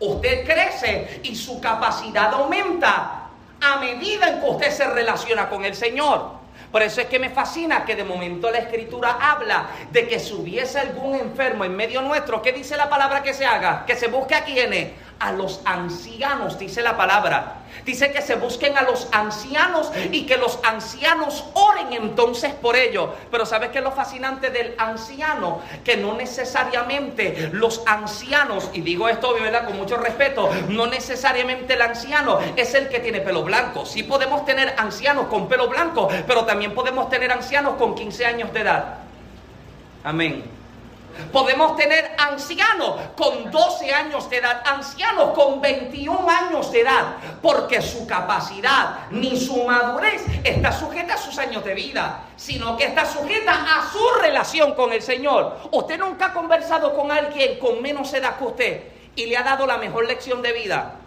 [0.00, 3.28] Usted crece y su capacidad aumenta
[3.60, 6.42] a medida en que usted se relaciona con el Señor.
[6.70, 10.32] Por eso es que me fascina que de momento la escritura habla de que si
[10.32, 13.84] hubiese algún enfermo en medio nuestro, ¿qué dice la palabra que se haga?
[13.86, 14.92] Que se busque a quienes,
[15.22, 17.58] a los ancianos, dice la palabra.
[17.86, 23.10] Dice que se busquen a los ancianos y que los ancianos oren entonces por ellos.
[23.30, 25.60] Pero ¿sabes qué es lo fascinante del anciano?
[25.84, 29.64] Que no necesariamente los ancianos, y digo esto ¿verdad?
[29.64, 33.86] con mucho respeto, no necesariamente el anciano es el que tiene pelo blanco.
[33.86, 38.52] Sí podemos tener ancianos con pelo blanco, pero también podemos tener ancianos con 15 años
[38.52, 38.98] de edad.
[40.04, 40.61] Amén.
[41.32, 47.82] Podemos tener ancianos con 12 años de edad, ancianos con 21 años de edad, porque
[47.82, 53.04] su capacidad ni su madurez está sujeta a sus años de vida, sino que está
[53.04, 55.58] sujeta a su relación con el Señor.
[55.70, 58.82] Usted nunca ha conversado con alguien con menos edad que usted
[59.14, 61.01] y le ha dado la mejor lección de vida.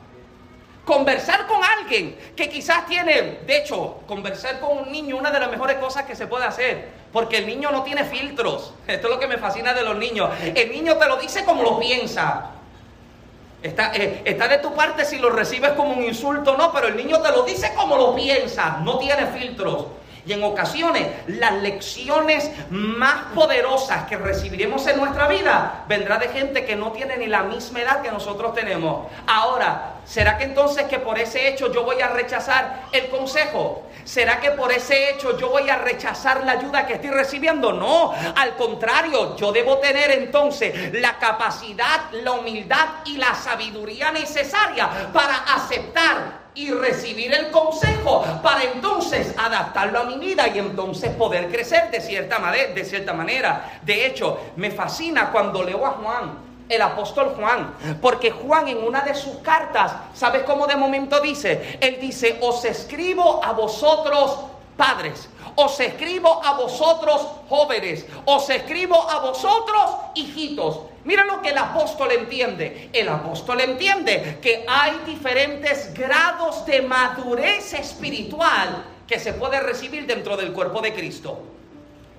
[0.85, 5.49] Conversar con alguien que quizás tiene, de hecho, conversar con un niño, una de las
[5.49, 8.73] mejores cosas que se puede hacer, porque el niño no tiene filtros.
[8.87, 10.29] Esto es lo que me fascina de los niños.
[10.41, 12.51] El niño te lo dice como lo piensa.
[13.63, 16.87] Está, eh, está de tu parte si lo recibes como un insulto o no, pero
[16.87, 19.87] el niño te lo dice como lo piensa, no tiene filtros.
[20.25, 26.65] Y en ocasiones las lecciones más poderosas que recibiremos en nuestra vida vendrá de gente
[26.65, 29.07] que no tiene ni la misma edad que nosotros tenemos.
[29.27, 33.83] Ahora, ¿será que entonces que por ese hecho yo voy a rechazar el consejo?
[34.03, 37.73] ¿Será que por ese hecho yo voy a rechazar la ayuda que estoy recibiendo?
[37.73, 45.11] No, al contrario, yo debo tener entonces la capacidad, la humildad y la sabiduría necesaria
[45.11, 51.49] para aceptar y recibir el consejo para entonces adaptarlo a mi vida y entonces poder
[51.51, 53.79] crecer de cierta, manera, de cierta manera.
[53.83, 59.01] De hecho, me fascina cuando leo a Juan, el apóstol Juan, porque Juan en una
[59.01, 61.77] de sus cartas, ¿sabes cómo de momento dice?
[61.79, 64.37] Él dice, os escribo a vosotros
[64.75, 70.79] padres, os escribo a vosotros jóvenes, os escribo a vosotros hijitos.
[71.05, 72.89] Mira lo que el apóstol entiende.
[72.91, 80.35] El apóstol entiende que hay diferentes grados de madurez espiritual que se puede recibir dentro
[80.35, 81.39] del cuerpo de Cristo.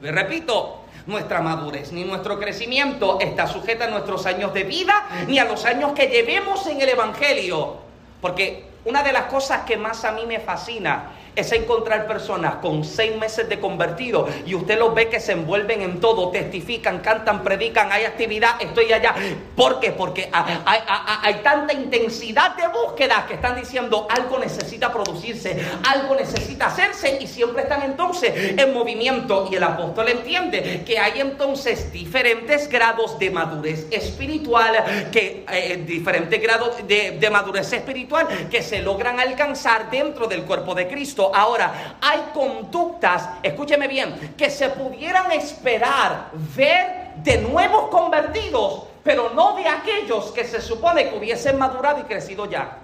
[0.01, 5.38] Le repito, nuestra madurez ni nuestro crecimiento está sujeta a nuestros años de vida ni
[5.40, 7.79] a los años que llevemos en el Evangelio.
[8.20, 12.83] Porque una de las cosas que más a mí me fascina es encontrar personas con
[12.83, 17.44] seis meses de convertido y usted los ve que se envuelven en todo, testifican, cantan,
[17.44, 19.14] predican, hay actividad, estoy allá.
[19.55, 19.92] ¿Por qué?
[19.92, 27.18] Porque hay, tanta intensidad de búsqueda que están diciendo algo necesita producirse, algo necesita hacerse
[27.20, 29.49] y siempre están entonces en movimiento.
[29.51, 36.40] Y el apóstol entiende que hay entonces diferentes grados de madurez espiritual, que eh, diferentes
[36.42, 41.25] grados de, de madurez espiritual que se logran alcanzar dentro del cuerpo de Cristo.
[41.34, 49.54] Ahora, hay conductas, escúcheme bien, que se pudieran esperar ver de nuevos convertidos, pero no
[49.56, 52.78] de aquellos que se supone que hubiesen madurado y crecido ya.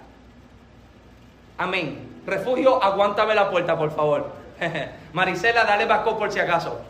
[1.59, 2.23] Amén.
[2.27, 4.33] Refugio, aguántame la puerta, por favor.
[5.13, 6.81] Marisela, dale bacó por si acaso.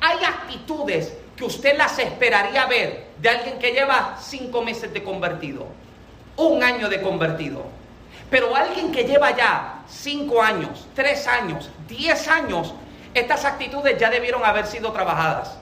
[0.00, 5.66] Hay actitudes que usted las esperaría ver de alguien que lleva cinco meses de convertido,
[6.36, 7.77] un año de convertido.
[8.30, 12.74] Pero alguien que lleva ya 5 años, 3 años, 10 años,
[13.14, 15.56] estas actitudes ya debieron haber sido trabajadas.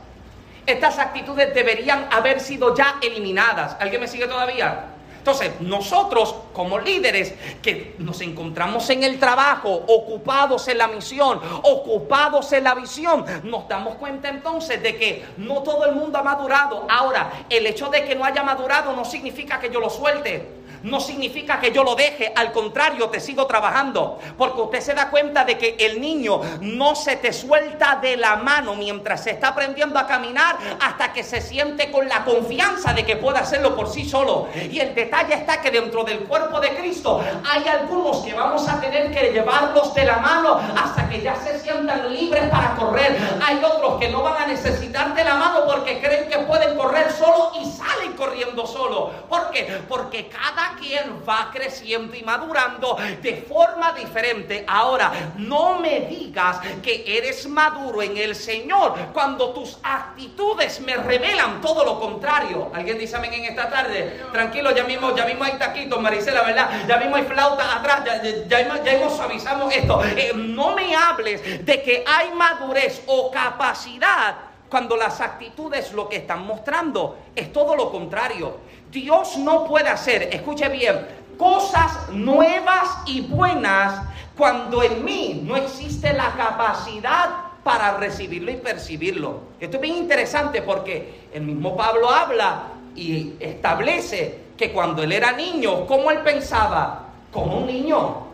[0.67, 3.77] Estas actitudes deberían haber sido ya eliminadas.
[3.79, 4.87] ¿Alguien me sigue todavía?
[5.19, 12.53] Entonces, nosotros como líderes que nos encontramos en el trabajo, ocupados en la misión, ocupados
[12.53, 16.87] en la visión, nos damos cuenta entonces de que no todo el mundo ha madurado.
[16.89, 21.01] Ahora, el hecho de que no haya madurado no significa que yo lo suelte no
[21.01, 25.45] significa que yo lo deje, al contrario, te sigo trabajando, porque usted se da cuenta
[25.45, 29.99] de que el niño no se te suelta de la mano mientras se está aprendiendo
[29.99, 34.09] a caminar hasta que se siente con la confianza de que puede hacerlo por sí
[34.09, 34.49] solo.
[34.55, 38.81] Y el detalle está que dentro del cuerpo de Cristo hay algunos que vamos a
[38.81, 43.17] tener que llevarlos de la mano hasta que ya se sientan libres para correr.
[43.45, 47.11] Hay otros que no van a necesitar de la mano porque creen que pueden correr
[47.13, 49.11] solo y salen corriendo solo.
[49.29, 49.83] ¿Por qué?
[49.89, 54.65] Porque cada quien va creciendo y madurando de forma diferente.
[54.69, 61.61] Ahora, no me digas que eres maduro en el Señor cuando tus actitudes me revelan
[61.61, 62.71] todo lo contrario.
[62.75, 64.23] ¿Alguien dice amén en esta tarde?
[64.33, 66.87] Tranquilo, ya mismo, ya mismo hay taquitos, Maricela, ¿verdad?
[66.87, 70.03] Ya mismo hay flauta atrás, ya, ya, ya hemos suavizamos esto.
[70.05, 74.37] Eh, no me hables de que hay madurez o capacidad
[74.69, 78.59] cuando las actitudes lo que están mostrando es todo lo contrario.
[78.91, 81.07] Dios no puede hacer, escuche bien,
[81.39, 84.03] cosas nuevas y buenas
[84.37, 87.31] cuando en mí no existe la capacidad
[87.63, 89.41] para recibirlo y percibirlo.
[89.59, 95.33] Esto es bien interesante porque el mismo Pablo habla y establece que cuando él era
[95.33, 97.09] niño, ¿cómo él pensaba?
[97.33, 98.27] Como un niño.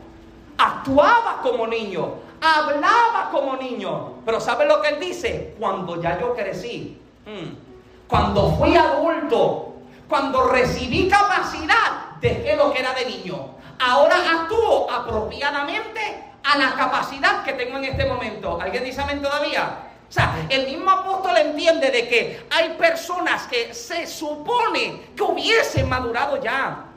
[0.58, 4.16] Actuaba como niño, hablaba como niño.
[4.24, 5.54] Pero ¿sabe lo que él dice?
[5.58, 9.71] Cuando ya yo crecí, mm, cuando fui adulto,
[10.12, 13.54] cuando recibí capacidad, dejé lo que era de niño.
[13.78, 16.00] Ahora actúo apropiadamente
[16.44, 18.60] a la capacidad que tengo en este momento.
[18.60, 19.74] ¿Alguien dice amén todavía?
[20.06, 25.88] O sea, el mismo apóstol entiende de que hay personas que se supone que hubiesen
[25.88, 26.91] madurado ya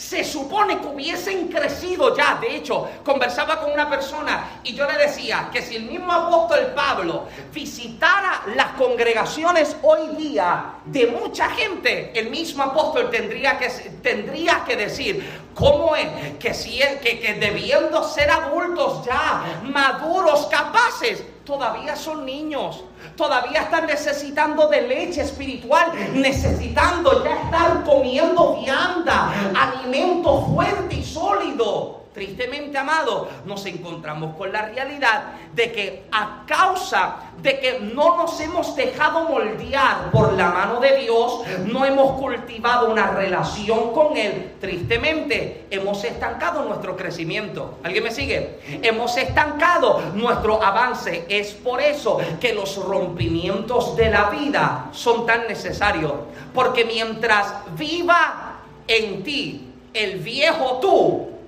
[0.00, 2.38] se supone que hubiesen crecido ya.
[2.40, 6.72] De hecho, conversaba con una persona y yo le decía que si el mismo apóstol
[6.74, 13.68] Pablo visitara las congregaciones hoy día de mucha gente, el mismo apóstol tendría que,
[14.02, 15.22] tendría que decir,
[15.54, 22.84] ¿cómo es que, si, que, que debiendo ser adultos ya, maduros, capaces, todavía son niños?
[23.16, 31.99] todavía están necesitando de leche espiritual, necesitando ya estar comiendo vianda, alimento fuerte y sólido.
[32.12, 38.40] Tristemente, amado, nos encontramos con la realidad de que a causa de que no nos
[38.40, 44.56] hemos dejado moldear por la mano de Dios, no hemos cultivado una relación con Él,
[44.60, 47.78] tristemente hemos estancado nuestro crecimiento.
[47.84, 48.58] ¿Alguien me sigue?
[48.82, 51.24] Hemos estancado nuestro avance.
[51.28, 56.12] Es por eso que los rompimientos de la vida son tan necesarios.
[56.52, 61.39] Porque mientras viva en ti el viejo tú,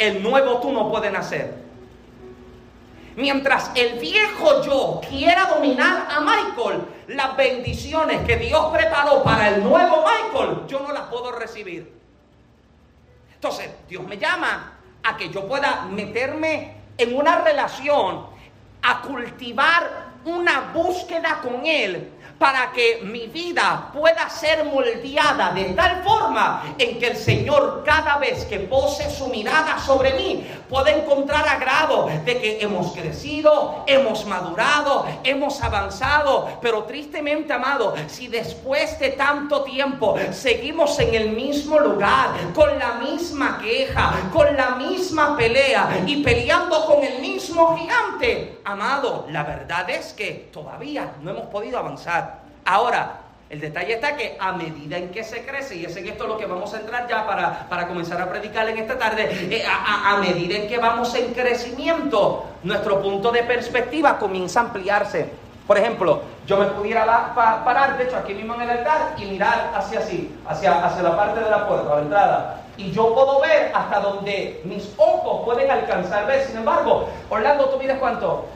[0.00, 1.54] el nuevo tú no puede nacer.
[3.16, 9.62] Mientras el viejo yo quiera dominar a Michael, las bendiciones que Dios preparó para el
[9.62, 11.92] nuevo Michael, yo no las puedo recibir.
[13.34, 18.26] Entonces, Dios me llama a que yo pueda meterme en una relación,
[18.82, 22.10] a cultivar una búsqueda con Él
[22.40, 28.16] para que mi vida pueda ser moldeada de tal forma en que el Señor cada
[28.16, 34.24] vez que pose su mirada sobre mí pueda encontrar agrado de que hemos crecido, hemos
[34.24, 36.48] madurado, hemos avanzado.
[36.62, 42.94] Pero tristemente, amado, si después de tanto tiempo seguimos en el mismo lugar, con la
[42.94, 49.90] misma queja, con la misma pelea y peleando con el mismo gigante, amado, la verdad
[49.90, 52.29] es que todavía no hemos podido avanzar.
[52.64, 56.28] Ahora, el detalle está que a medida en que se crece, y es en esto
[56.28, 59.64] lo que vamos a entrar ya para, para comenzar a predicar en esta tarde, eh,
[59.66, 65.28] a, medida en que vamos en crecimiento, nuestro punto de perspectiva comienza a ampliarse.
[65.66, 69.72] Por ejemplo, yo me pudiera parar, de hecho, aquí mismo en el altar y mirar
[69.74, 72.62] hacia así, hacia, hacia la parte de la puerta, la entrada.
[72.76, 76.46] Y yo puedo ver hasta donde mis ojos pueden alcanzar ver.
[76.46, 78.46] Sin embargo, Orlando, ¿tú mides cuánto?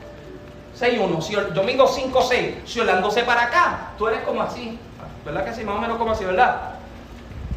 [0.79, 4.77] 6-1, si domingo 5-6, si Orlando se para acá, tú eres como así,
[5.23, 5.63] ¿verdad que sí?
[5.63, 6.73] Más o menos como así, ¿verdad?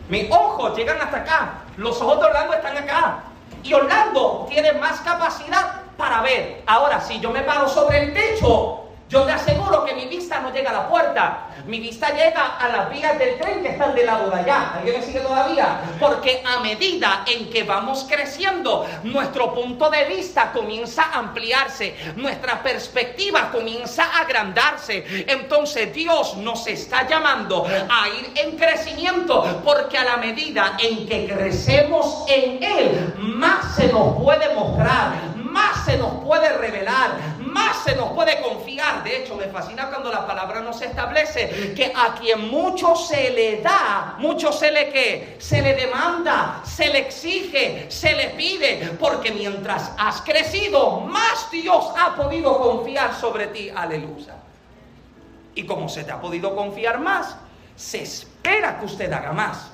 [0.09, 3.25] Mis ojos llegan hasta acá, los ojos de Orlando están acá.
[3.63, 6.63] Y Orlando tiene más capacidad para ver.
[6.67, 10.53] Ahora, si yo me paro sobre el techo, yo te aseguro que mi vista no
[10.53, 11.47] llega a la puerta.
[11.67, 14.75] Mi vista llega a las vías del tren que están del lado de allá.
[14.77, 15.81] ¿Alguien me sigue todavía?
[15.99, 22.63] Porque a medida en que vamos creciendo, nuestro punto de vista comienza a ampliarse, nuestra
[22.63, 25.25] perspectiva comienza a agrandarse.
[25.27, 31.27] Entonces Dios nos está llamando a ir en crecimiento porque a la medida en que
[31.27, 37.95] crecemos en Él, más se nos puede mostrar, más se nos puede revelar, más se
[37.95, 39.03] nos puede confiar.
[39.03, 43.61] De hecho, me fascina cuando la palabra nos establece que a quien mucho se le
[43.63, 49.33] da, mucho se le que se le demanda, se le exige, se le pide, porque
[49.33, 53.71] mientras has crecido, más Dios ha podido confiar sobre ti.
[53.75, 54.35] Aleluya.
[55.55, 57.37] Y como se te ha podido confiar más,
[57.75, 59.71] se espera que usted haga más.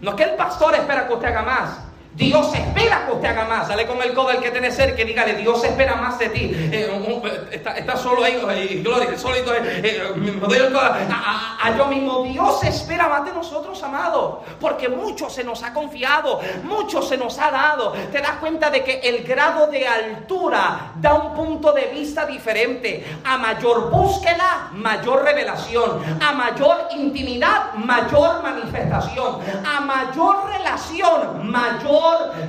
[0.00, 1.87] No es que el pastor espera que usted haga más.
[2.14, 3.68] Dios espera que usted haga más.
[3.68, 6.50] Sale con el codo el que tiene cerca y dígale, Dios espera más de ti.
[6.52, 8.40] Eh, está, solo ahí,
[8.82, 12.24] gloria, solito, eh, eh, a, a, yo mismo.
[12.24, 17.38] Dios espera más de nosotros, amado, porque mucho se nos ha confiado, mucho se nos
[17.38, 17.92] ha dado.
[18.10, 23.06] Te das cuenta de que el grado de altura da un punto de vista diferente.
[23.24, 26.02] A mayor búsqueda, mayor revelación.
[26.20, 29.38] A mayor intimidad, mayor manifestación.
[29.64, 31.97] A mayor relación, mayor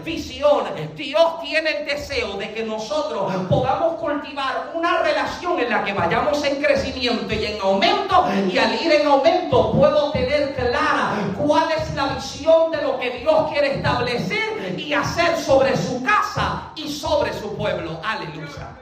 [0.04, 0.66] visión.
[0.96, 6.44] Dios tiene el deseo de que nosotros podamos cultivar una relación en la que vayamos
[6.44, 11.94] en crecimiento y en aumento y al ir en aumento puedo tener clara cuál es
[11.96, 17.34] la visión de lo que Dios quiere establecer y hacer sobre su casa y sobre
[17.34, 18.00] su pueblo.
[18.04, 18.76] Aleluya.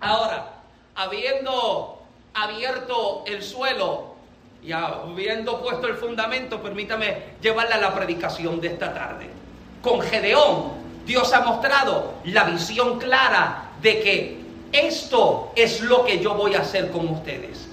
[0.00, 0.52] Ahora,
[0.94, 2.02] habiendo
[2.34, 4.14] abierto el suelo
[4.62, 9.43] y habiendo puesto el fundamento, permítame llevarle a la predicación de esta tarde.
[9.84, 10.72] Con Gedeón,
[11.04, 14.40] Dios ha mostrado la visión clara de que
[14.72, 17.68] esto es lo que yo voy a hacer con ustedes.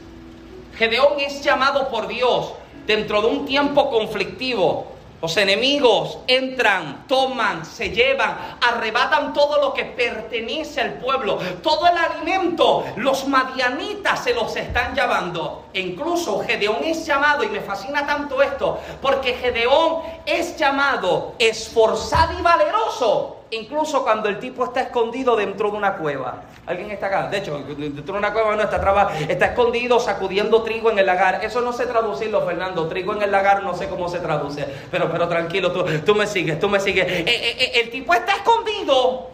[0.78, 2.52] Gedeón es llamado por Dios
[2.86, 4.88] dentro de un tiempo conflictivo.
[5.22, 11.96] Los enemigos entran, toman, se llevan, arrebatan todo lo que pertenece al pueblo, todo el
[11.96, 12.84] alimento.
[12.96, 15.66] Los madianitas se los están llevando.
[15.74, 22.40] E incluso Gedeón es llamado, y me fascina tanto esto, porque Gedeón es llamado esforzado
[22.40, 26.44] y valeroso incluso cuando el tipo está escondido dentro de una cueva.
[26.66, 27.28] ¿Alguien está acá?
[27.28, 31.06] De hecho, dentro de una cueva no está traba, está escondido sacudiendo trigo en el
[31.06, 31.44] lagar.
[31.44, 32.88] Eso no sé traducirlo, Fernando.
[32.88, 34.66] Trigo en el lagar no sé cómo se traduce.
[34.90, 37.06] Pero, pero tranquilo, tú, tú me sigues, tú me sigues.
[37.08, 39.32] Eh, eh, eh, el tipo está escondido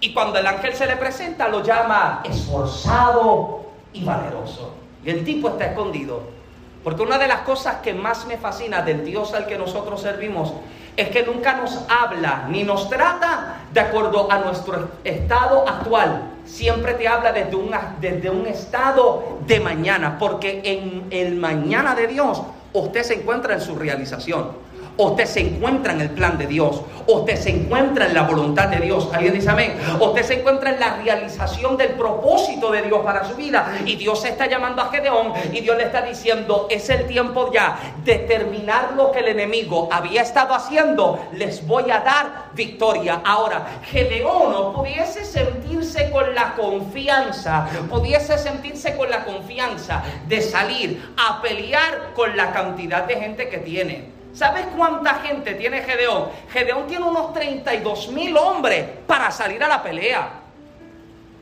[0.00, 4.74] y cuando el ángel se le presenta lo llama esforzado y valeroso.
[5.04, 6.22] Y el tipo está escondido.
[6.82, 10.52] Porque una de las cosas que más me fascina del Dios al que nosotros servimos
[10.96, 16.22] es que nunca nos habla ni nos trata de acuerdo a nuestro estado actual.
[16.44, 17.70] Siempre te habla desde un,
[18.00, 23.60] desde un estado de mañana, porque en el mañana de Dios usted se encuentra en
[23.60, 28.22] su realización usted se encuentra en el plan de Dios, usted se encuentra en la
[28.22, 29.08] voluntad de Dios.
[29.12, 29.74] ¿Alguien dice amén?
[30.00, 33.74] Usted se encuentra en la realización del propósito de Dios para su vida.
[33.84, 37.78] Y Dios está llamando a Gedeón y Dios le está diciendo, es el tiempo ya
[38.04, 41.26] de terminar lo que el enemigo había estado haciendo.
[41.32, 43.20] Les voy a dar victoria.
[43.24, 51.40] Ahora, Gedeón pudiese sentirse con la confianza, pudiese sentirse con la confianza de salir a
[51.40, 54.11] pelear con la cantidad de gente que tiene.
[54.34, 56.30] ¿Sabes cuánta gente tiene Gedeón?
[56.50, 60.30] Gedeón tiene unos 32 mil hombres para salir a la pelea.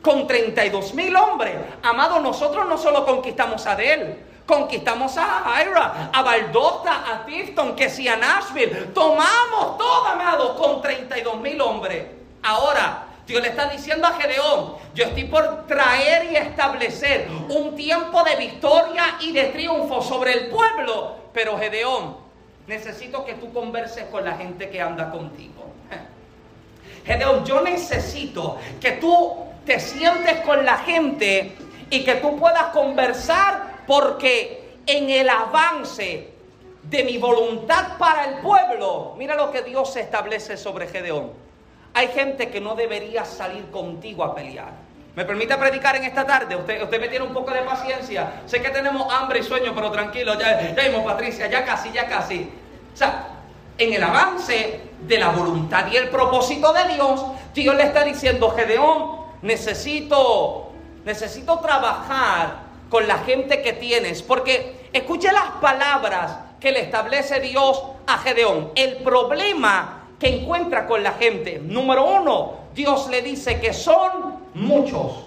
[0.01, 1.55] Con 32 mil hombres.
[1.83, 7.89] Amado, nosotros no solo conquistamos a Adel, conquistamos a Ira, a Valdosta, a Tifton, que
[7.89, 8.89] si a Nashville.
[8.93, 12.05] Tomamos todo, amado, con 32 mil hombres.
[12.43, 18.23] Ahora, Dios le está diciendo a Gedeón, yo estoy por traer y establecer un tiempo
[18.23, 21.15] de victoria y de triunfo sobre el pueblo.
[21.31, 22.17] Pero Gedeón,
[22.67, 25.65] necesito que tú converses con la gente que anda contigo.
[27.05, 29.33] Gedeón, yo necesito que tú
[29.65, 31.55] te sientes con la gente
[31.89, 36.29] y que tú puedas conversar porque en el avance
[36.83, 41.31] de mi voluntad para el pueblo, mira lo que Dios establece sobre Gedeón.
[41.93, 44.73] Hay gente que no debería salir contigo a pelear.
[45.15, 46.55] ¿Me permite predicar en esta tarde?
[46.55, 48.41] Usted, usted me tiene un poco de paciencia.
[48.45, 52.07] Sé que tenemos hambre y sueño, pero tranquilo, ya, ya vimos Patricia, ya casi, ya
[52.07, 52.49] casi.
[52.93, 53.27] O sea,
[53.77, 58.51] en el avance de la voluntad y el propósito de Dios, Dios le está diciendo,
[58.51, 60.71] Gedeón, necesito,
[61.03, 67.83] necesito trabajar con la gente que tienes, porque escuche las palabras que le establece Dios
[68.07, 68.71] a Gedeón.
[68.75, 75.25] El problema que encuentra con la gente, número uno, Dios le dice que son muchos.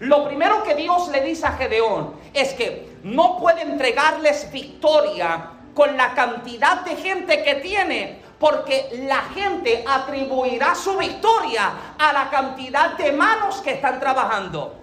[0.00, 5.96] Lo primero que Dios le dice a Gedeón es que no puede entregarles victoria con
[5.96, 12.96] la cantidad de gente que tiene, porque la gente atribuirá su victoria a la cantidad
[12.98, 14.76] de manos que están trabajando.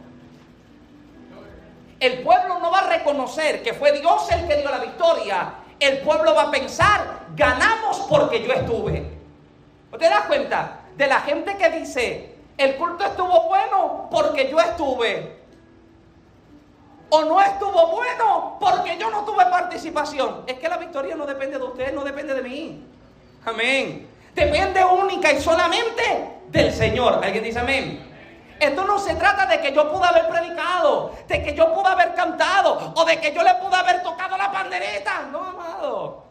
[1.99, 5.53] El pueblo no va a reconocer que fue Dios el que dio la victoria.
[5.77, 9.05] El pueblo va a pensar, ganamos porque yo estuve.
[9.97, 10.79] ¿Te das cuenta?
[10.95, 15.39] De la gente que dice, el culto estuvo bueno porque yo estuve
[17.09, 20.43] o no estuvo bueno porque yo no tuve participación.
[20.45, 22.85] Es que la victoria no depende de usted, no depende de mí.
[23.45, 24.09] Amén.
[24.35, 27.21] Depende única y solamente del Señor.
[27.23, 28.05] ¿Alguien dice amén?
[28.59, 32.13] Esto no se trata de que yo pude haber predicado, de que yo pude haber
[32.13, 35.29] cantado o de que yo le pude haber tocado la pandereta.
[35.31, 36.25] No, amado.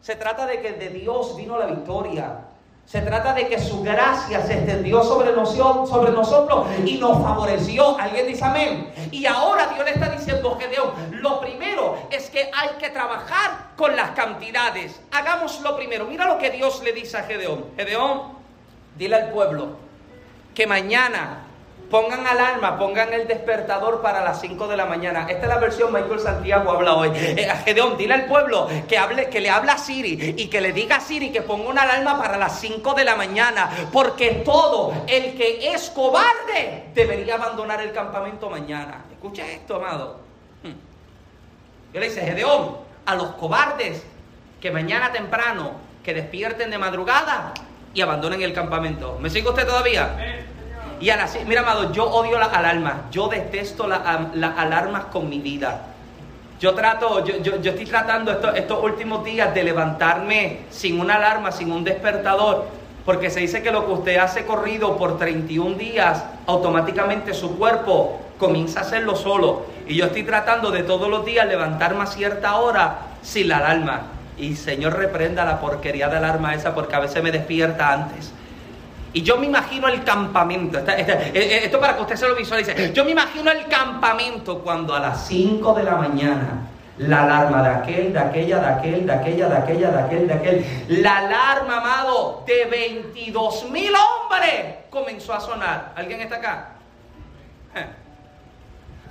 [0.00, 2.49] Se trata de que de Dios vino la victoria.
[2.90, 7.96] Se trata de que su gracia se extendió sobre sobre nosotros y nos favoreció.
[7.96, 8.92] Alguien dice amén.
[9.12, 10.90] Y ahora Dios le está diciendo, Gedeón,
[11.22, 15.00] lo primero es que hay que trabajar con las cantidades.
[15.12, 16.04] Hagamos lo primero.
[16.06, 17.66] Mira lo que Dios le dice a Gedeón.
[17.76, 18.22] Gedeón,
[18.98, 19.68] dile al pueblo
[20.52, 21.44] que mañana
[21.90, 25.26] Pongan alarma, pongan el despertador para las 5 de la mañana.
[25.28, 27.10] Esta es la versión Michael Santiago habla hoy.
[27.12, 30.72] Eh, Gedeón, dile al pueblo que, hable, que le habla a Siri y que le
[30.72, 33.88] diga a Siri que ponga una alarma para las 5 de la mañana.
[33.92, 39.06] Porque todo el que es cobarde debería abandonar el campamento mañana.
[39.10, 40.20] Escucha esto, amado.
[40.62, 40.74] Hmm.
[41.92, 44.04] Yo le dice, Gedeón, a los cobardes
[44.60, 45.72] que mañana temprano,
[46.04, 47.52] que despierten de madrugada
[47.92, 49.18] y abandonen el campamento.
[49.20, 50.46] ¿Me sigue usted todavía?
[51.00, 52.94] Y a mira, amado, yo odio las alarmas.
[53.10, 55.80] Yo detesto las alarmas con mi vida.
[56.60, 61.72] Yo trato, yo, yo, estoy tratando estos últimos días de levantarme sin una alarma, sin
[61.72, 62.66] un despertador.
[63.06, 68.20] Porque se dice que lo que usted hace corrido por 31 días, automáticamente su cuerpo
[68.38, 69.64] comienza a hacerlo solo.
[69.88, 74.02] Y yo estoy tratando de todos los días levantarme a cierta hora sin la alarma.
[74.36, 78.34] Y Señor reprenda la porquería de alarma esa porque a veces me despierta antes.
[79.12, 82.92] Y yo me imagino el campamento, eh, eh, esto para que usted se lo visualice,
[82.92, 87.68] yo me imagino el campamento cuando a las 5 de la mañana la alarma de
[87.70, 91.78] aquel, de aquella, de aquel, de aquella, de aquella, de aquel, de aquel, la alarma,
[91.78, 95.92] amado, de 22 mil hombres comenzó a sonar.
[95.96, 96.68] ¿Alguien está acá?
[97.74, 97.86] Eh.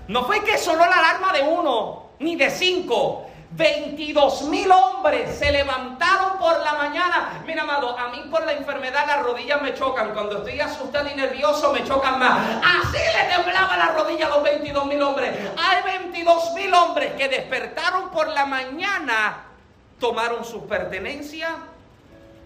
[0.07, 5.51] No fue que sonó la alarma de uno, ni de cinco, 22 mil hombres se
[5.51, 7.41] levantaron por la mañana.
[7.45, 10.13] Mira, amado, a mí por la enfermedad las rodillas me chocan.
[10.13, 12.39] Cuando estoy asustado y nervioso me chocan más.
[12.63, 15.33] Así le temblaba la rodilla a los 22 mil hombres.
[15.57, 19.45] Hay 22 mil hombres que despertaron por la mañana,
[19.99, 21.51] tomaron sus pertenencias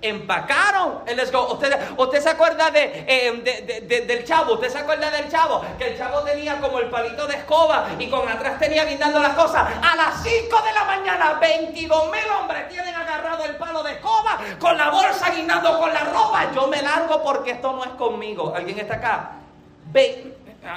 [0.04, 4.54] empacaron el ¿Usted, usted se acuerda eh, de, del chavo?
[4.54, 5.64] ¿Usted se acuerda del chavo?
[5.78, 9.34] Que el chavo tenía como el palito de escoba y con atrás tenía guindando las
[9.34, 9.66] cosas.
[9.82, 14.40] A las 5 de la mañana, 22 mil hombres tienen agarrado el palo de escoba
[14.60, 16.52] con la bolsa guindando con la ropa.
[16.54, 18.54] Yo me largo porque esto no es conmigo.
[18.56, 19.32] ¿Alguien está acá?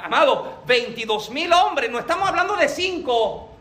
[0.04, 1.90] amado, 22 mil hombres.
[1.90, 3.55] No estamos hablando de 5.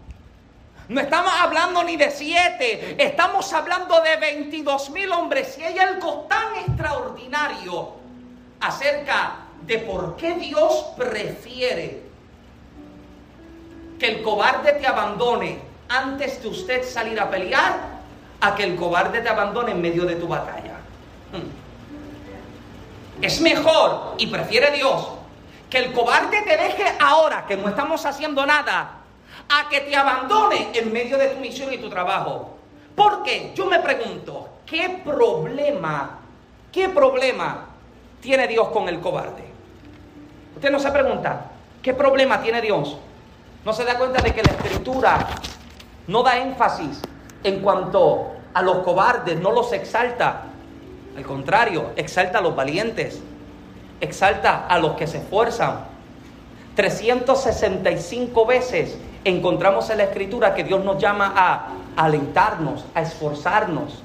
[0.88, 5.58] No estamos hablando ni de siete, estamos hablando de 22 mil hombres.
[5.58, 7.94] Y hay algo tan extraordinario
[8.60, 12.04] acerca de por qué Dios prefiere
[13.98, 15.60] que el cobarde te abandone
[15.90, 17.96] antes de usted salir a pelear
[18.42, 20.76] a que el cobarde te abandone en medio de tu batalla.
[21.32, 23.24] Hmm.
[23.24, 25.08] Es mejor y prefiere Dios
[25.70, 29.05] que el cobarde te deje ahora que no estamos haciendo nada
[29.50, 32.58] a que te abandone en medio de tu misión y tu trabajo.
[32.96, 36.20] Porque yo me pregunto, ¿qué problema,
[36.72, 37.66] qué problema
[38.22, 39.44] tiene Dios con el cobarde?
[40.56, 42.98] Usted no se pregunta, ¿qué problema tiene Dios?
[43.66, 45.28] No se da cuenta de que la escritura
[46.08, 47.02] no da énfasis
[47.44, 50.44] en cuanto a los cobardes, no los exalta.
[51.18, 53.22] Al contrario, exalta a los valientes,
[54.00, 55.86] exalta a los que se esfuerzan.
[56.76, 61.68] 365 veces encontramos en la escritura que Dios nos llama a
[62.02, 64.02] alentarnos, a esforzarnos.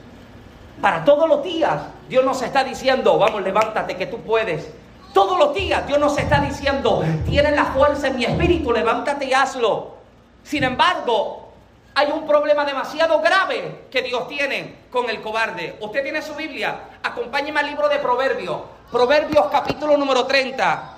[0.80, 4.68] Para todos los días Dios nos está diciendo, vamos, levántate que tú puedes.
[5.12, 9.34] Todos los días Dios nos está diciendo, tienes la fuerza en mi espíritu, levántate y
[9.34, 9.94] hazlo.
[10.42, 11.50] Sin embargo,
[11.94, 15.76] hay un problema demasiado grave que Dios tiene con el cobarde.
[15.80, 18.58] Usted tiene su Biblia, acompáñeme al libro de Proverbios.
[18.90, 20.94] Proverbios capítulo número 30.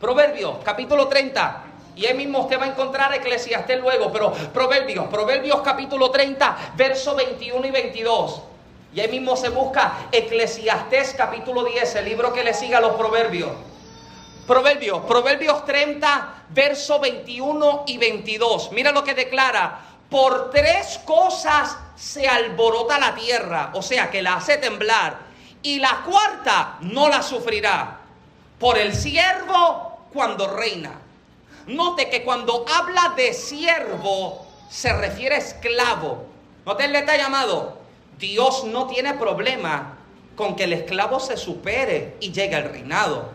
[0.00, 1.63] Proverbios capítulo 30.
[1.96, 7.14] Y ahí mismo usted va a encontrar Eclesiastés luego, pero Proverbios, Proverbios capítulo 30, verso
[7.14, 8.42] 21 y 22.
[8.94, 12.96] Y ahí mismo se busca Eclesiastés capítulo 10, el libro que le siga a los
[12.96, 13.52] Proverbios.
[14.46, 18.72] Proverbios, Proverbios 30, verso 21 y 22.
[18.72, 19.80] Mira lo que declara.
[20.10, 25.16] Por tres cosas se alborota la tierra, o sea que la hace temblar.
[25.62, 28.00] Y la cuarta no la sufrirá.
[28.58, 31.03] Por el siervo cuando reina
[31.66, 36.26] Note que cuando habla de siervo se refiere a esclavo.
[36.66, 37.78] Note el detalle llamado.
[38.18, 39.96] Dios no tiene problema
[40.36, 43.30] con que el esclavo se supere y llegue al reinado.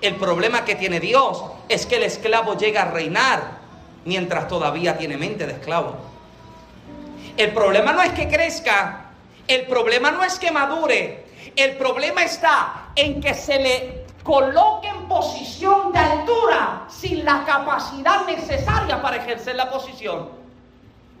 [0.00, 3.58] El problema que tiene Dios es que el esclavo llega a reinar
[4.04, 5.96] mientras todavía tiene mente de esclavo.
[7.36, 9.10] El problema no es que crezca,
[9.46, 11.24] el problema no es que madure,
[11.56, 18.26] el problema está en que se le coloque en posición de altura sin la capacidad
[18.26, 20.28] necesaria para ejercer la posición.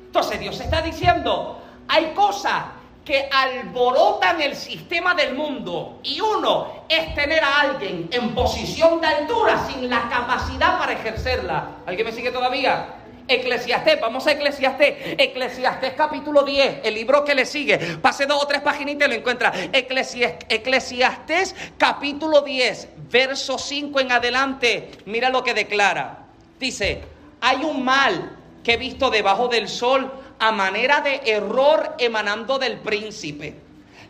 [0.04, 2.64] Entonces Dios está diciendo, hay cosas
[3.06, 6.00] que alborotan el sistema del mundo.
[6.02, 11.66] Y uno es tener a alguien en posición de altura sin la capacidad para ejercerla.
[11.86, 12.94] ¿Alguien me sigue todavía?
[13.28, 18.46] Eclesiastés, vamos a Eclesiastés, Eclesiastés capítulo 10, el libro que le sigue, pase dos o
[18.46, 19.52] tres paginitas y lo encuentra.
[19.72, 26.24] Eclesiastés capítulo 10, verso 5 en adelante, mira lo que declara.
[26.58, 27.02] Dice,
[27.40, 32.78] hay un mal que he visto debajo del sol a manera de error emanando del
[32.78, 33.54] príncipe.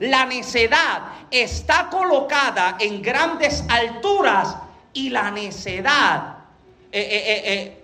[0.01, 4.57] La necedad está colocada en grandes alturas
[4.93, 6.37] y la necedad
[6.91, 7.78] eh, eh, eh,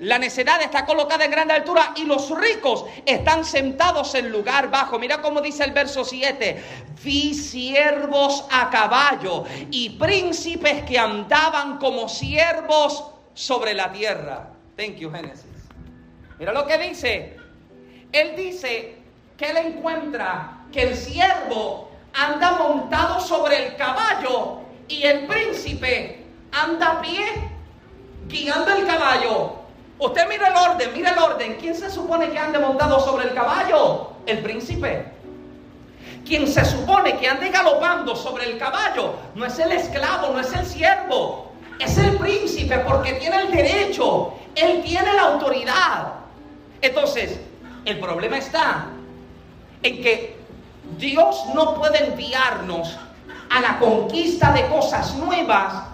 [0.00, 4.98] la necedad está colocada en grande altura y los ricos están sentados en lugar bajo.
[4.98, 6.62] Mira cómo dice el verso 7.
[7.02, 13.04] Vi siervos a caballo y príncipes que andaban como siervos
[13.34, 14.50] sobre la tierra.
[14.76, 15.46] Thank you, Génesis.
[16.38, 17.36] Mira lo que dice.
[18.12, 18.96] Él dice
[19.36, 26.92] que él encuentra que el siervo anda montado sobre el caballo y el príncipe anda
[26.92, 27.55] a pie
[28.28, 29.52] guiando el caballo.
[29.98, 31.56] Usted mira el orden, mira el orden.
[31.58, 34.10] ¿Quién se supone que ande montado sobre el caballo?
[34.26, 35.12] El príncipe.
[36.24, 40.52] Quien se supone que ande galopando sobre el caballo no es el esclavo, no es
[40.52, 46.14] el siervo, es el príncipe porque tiene el derecho, él tiene la autoridad.
[46.82, 47.38] Entonces,
[47.84, 48.86] el problema está
[49.82, 50.36] en que
[50.98, 52.96] Dios no puede enviarnos
[53.48, 55.84] a la conquista de cosas nuevas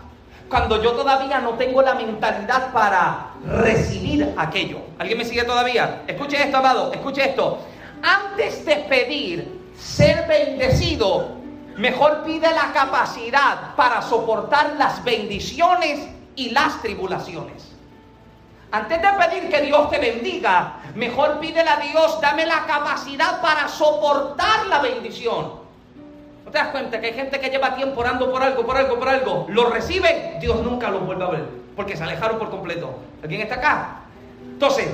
[0.52, 4.80] cuando yo todavía no tengo la mentalidad para recibir aquello.
[4.98, 6.02] ¿Alguien me sigue todavía?
[6.06, 7.58] Escuche esto, amado, escuche esto.
[8.02, 11.36] Antes de pedir ser bendecido,
[11.78, 17.72] mejor pide la capacidad para soportar las bendiciones y las tribulaciones.
[18.72, 23.68] Antes de pedir que Dios te bendiga, mejor pídele a Dios, dame la capacidad para
[23.68, 25.61] soportar la bendición
[26.52, 29.08] te das cuenta que hay gente que lleva tiempo orando por algo, por algo, por
[29.08, 29.46] algo?
[29.48, 31.44] Lo reciben, Dios nunca los vuelve a ver,
[31.74, 32.94] porque se alejaron por completo.
[33.22, 33.96] ¿Alguien está acá?
[34.44, 34.88] Entonces,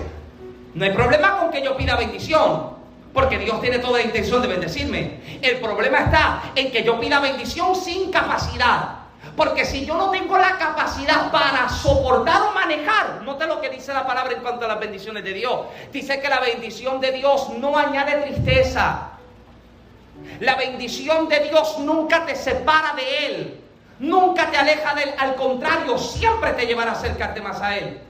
[0.74, 2.70] no hay problema con que yo pida bendición,
[3.12, 5.20] porque Dios tiene toda la intención de bendecirme.
[5.42, 8.98] El problema está en que yo pida bendición sin capacidad.
[9.36, 13.92] Porque si yo no tengo la capacidad para soportar o manejar, note lo que dice
[13.92, 15.60] la palabra en cuanto a las bendiciones de Dios.
[15.92, 19.17] Dice que la bendición de Dios no añade tristeza,
[20.40, 23.60] la bendición de Dios nunca te separa de Él.
[23.98, 25.14] Nunca te aleja de Él.
[25.18, 28.00] Al contrario, siempre te llevará a acercarte más a Él.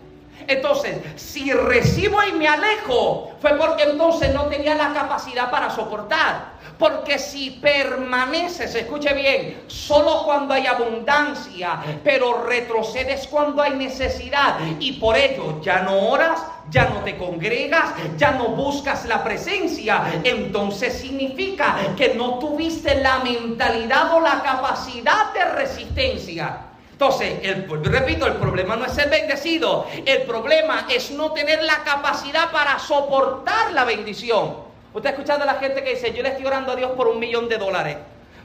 [0.46, 6.58] Entonces, si recibo y me alejo, fue porque entonces no tenía la capacidad para soportar.
[6.78, 14.92] Porque si permaneces, escuche bien, solo cuando hay abundancia, pero retrocedes cuando hay necesidad y
[14.92, 20.94] por ello ya no oras, ya no te congregas, ya no buscas la presencia, entonces
[20.94, 26.58] significa que no tuviste la mentalidad o la capacidad de resistencia.
[27.00, 27.40] Entonces,
[27.84, 32.76] repito, el problema no es ser bendecido, el problema es no tener la capacidad para
[32.80, 34.56] soportar la bendición.
[34.92, 37.06] Usted ha escuchado a la gente que dice, yo le estoy orando a Dios por
[37.06, 37.98] un millón de dólares.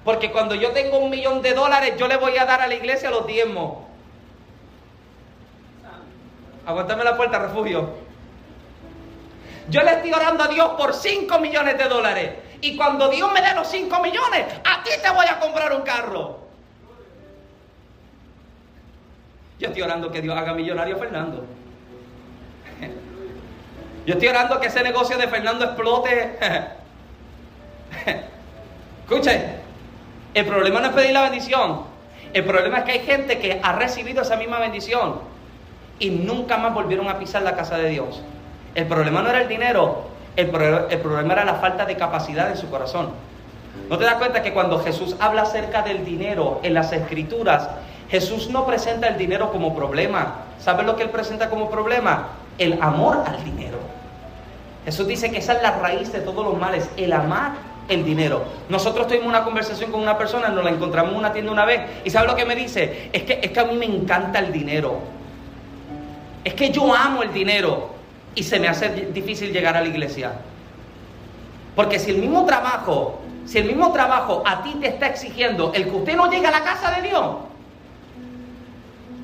[0.05, 2.75] Porque cuando yo tengo un millón de dólares, yo le voy a dar a la
[2.75, 3.77] iglesia los diezmos.
[6.67, 7.89] Aguántame la puerta, refugio.
[9.67, 12.31] Yo le estoy orando a Dios por 5 millones de dólares.
[12.61, 15.81] Y cuando Dios me dé los 5 millones, a ti te voy a comprar un
[15.81, 16.42] carro.
[19.63, 21.45] Yo estoy orando que Dios haga millonario a Fernando.
[24.05, 26.37] Yo estoy orando que ese negocio de Fernando explote.
[29.07, 29.55] Escuchen,
[30.33, 31.83] el problema no es pedir la bendición.
[32.33, 35.21] El problema es que hay gente que ha recibido esa misma bendición
[35.97, 38.21] y nunca más volvieron a pisar la casa de Dios.
[38.75, 40.47] El problema no era el dinero, el,
[40.89, 43.11] el problema era la falta de capacidad en su corazón.
[43.89, 47.69] ¿No te das cuenta que cuando Jesús habla acerca del dinero en las escrituras,
[48.13, 50.35] Jesús no presenta el dinero como problema?
[50.59, 52.27] ¿Sabes lo que él presenta como problema?
[52.59, 53.79] El amor al dinero.
[54.85, 57.53] Jesús dice que esa es la raíz de todos los males, el amar
[57.89, 58.43] el dinero.
[58.69, 61.81] Nosotros tuvimos una conversación con una persona, nos la encontramos en una tienda una vez,
[62.05, 63.09] y ¿sabe lo que me dice?
[63.11, 64.99] Es que, es que a mí me encanta el dinero.
[66.43, 67.95] Es que yo amo el dinero
[68.35, 70.33] y se me hace difícil llegar a la iglesia.
[71.75, 75.85] Porque si el mismo trabajo, si el mismo trabajo a ti te está exigiendo el
[75.85, 77.25] que usted no llegue a la casa de Dios,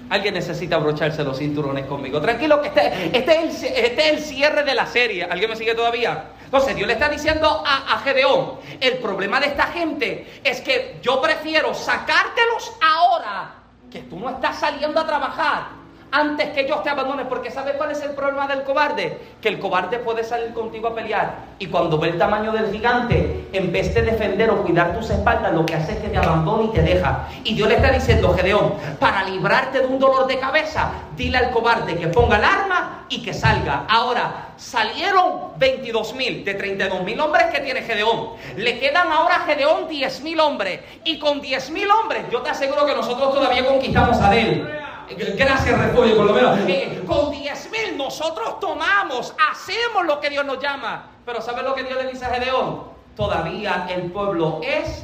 [0.10, 2.20] Alguien necesita abrocharse los cinturones conmigo.
[2.20, 5.24] Tranquilo, que este, este, es el, este, es el, cierre de la serie.
[5.24, 6.32] ¿Alguien me sigue todavía?
[6.45, 10.97] Entonces Dios le está diciendo a, a Gedeón, el problema de esta gente es que
[11.01, 13.53] yo prefiero sacártelos ahora,
[13.91, 15.78] que tú no estás saliendo a trabajar,
[16.12, 19.18] antes que ellos te abandonen, porque ¿sabes cuál es el problema del cobarde?
[19.41, 23.47] Que el cobarde puede salir contigo a pelear y cuando ve el tamaño del gigante,
[23.51, 26.66] en vez de defender o cuidar tus espaldas, lo que hace es que te abandone
[26.66, 27.28] y te deja.
[27.43, 31.51] Y Dios le está diciendo, Gedeón, para librarte de un dolor de cabeza, dile al
[31.51, 33.86] cobarde que ponga el arma y que salga.
[33.89, 38.32] Ahora, salieron 22 mil de 32 mil hombres que tiene Gedeón.
[38.55, 40.80] Le quedan ahora a Gedeón 10 mil hombres.
[41.03, 44.70] Y con 10 mil hombres, yo te aseguro que nosotros todavía conquistamos a él.
[45.18, 46.60] Gracias, refugio, por lo menos.
[47.07, 51.07] con 10 mil nosotros tomamos, hacemos lo que Dios nos llama.
[51.26, 52.84] Pero ¿sabes lo que Dios le dice a Gedeón?
[53.16, 55.03] Todavía el pueblo es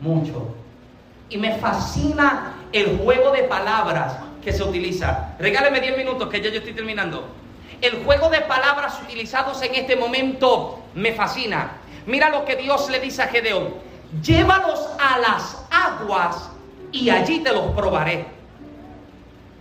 [0.00, 0.54] mucho.
[1.28, 5.34] Y me fascina el juego de palabras que se utiliza.
[5.38, 7.26] Regáleme 10 minutos que ya yo estoy terminando.
[7.80, 11.72] El juego de palabras utilizados en este momento me fascina.
[12.06, 13.74] Mira lo que Dios le dice a Gedeón.
[14.22, 16.50] Llévalos a las aguas
[16.92, 18.33] y allí te los probaré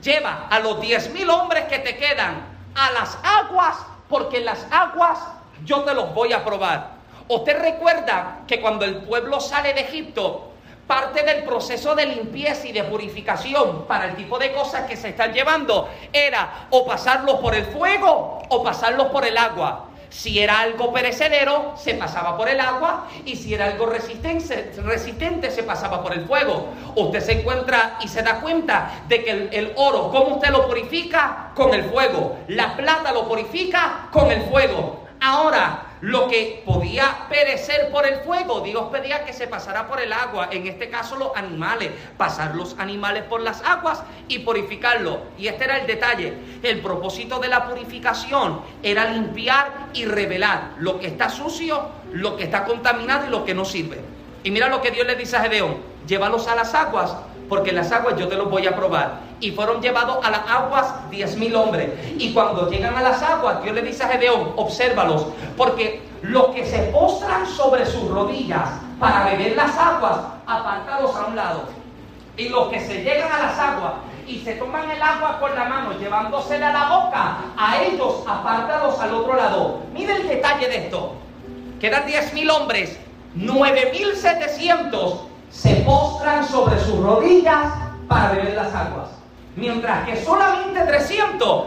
[0.03, 2.45] lleva a los diez mil hombres que te quedan
[2.75, 3.77] a las aguas,
[4.09, 5.19] porque las aguas
[5.63, 6.91] yo te los voy a probar.
[7.27, 10.51] Usted recuerda que cuando el pueblo sale de Egipto,
[10.87, 15.09] parte del proceso de limpieza y de purificación para el tipo de cosas que se
[15.09, 19.85] están llevando era o pasarlos por el fuego o pasarlos por el agua.
[20.13, 25.49] Si era algo perecedero, se pasaba por el agua y si era algo resistente, resistente
[25.49, 26.67] se pasaba por el fuego.
[26.95, 30.67] Usted se encuentra y se da cuenta de que el, el, oro, ¿cómo usted lo
[30.67, 31.51] purifica?
[31.55, 32.37] Con el fuego.
[32.47, 35.03] La plata lo purifica con el fuego.
[35.19, 40.11] Ahora, lo que podía perecer por el fuego, Dios pedía que se pasara por el
[40.11, 45.21] agua, en este caso los animales, pasar los animales por las aguas y purificarlo.
[45.37, 50.99] Y este era el detalle, el propósito de la purificación era limpiar y revelar lo
[50.99, 54.01] que está sucio, lo que está contaminado y lo que no sirve.
[54.43, 57.15] Y mira lo que Dios le dice a Gedeón, llévalos a las aguas
[57.49, 59.19] porque las aguas yo te los voy a probar.
[59.39, 61.89] Y fueron llevados a las aguas diez mil hombres.
[62.17, 65.27] Y cuando llegan a las aguas, Dios le dice a Gedeón, obsérvalos,
[65.57, 68.69] porque los que se postran sobre sus rodillas
[68.99, 70.17] para beber las aguas,
[70.47, 71.63] apártalos a un lado.
[72.37, 73.93] Y los que se llegan a las aguas
[74.25, 78.97] y se toman el agua con la mano, llevándosela a la boca, a ellos apártalos
[78.99, 79.79] al otro lado.
[79.93, 81.13] Mire el detalle de esto.
[81.81, 82.97] Quedan diez mil hombres,
[83.35, 87.71] nueve mil setecientos se postran sobre sus rodillas
[88.07, 89.09] para beber las aguas.
[89.55, 91.65] Mientras que solamente 300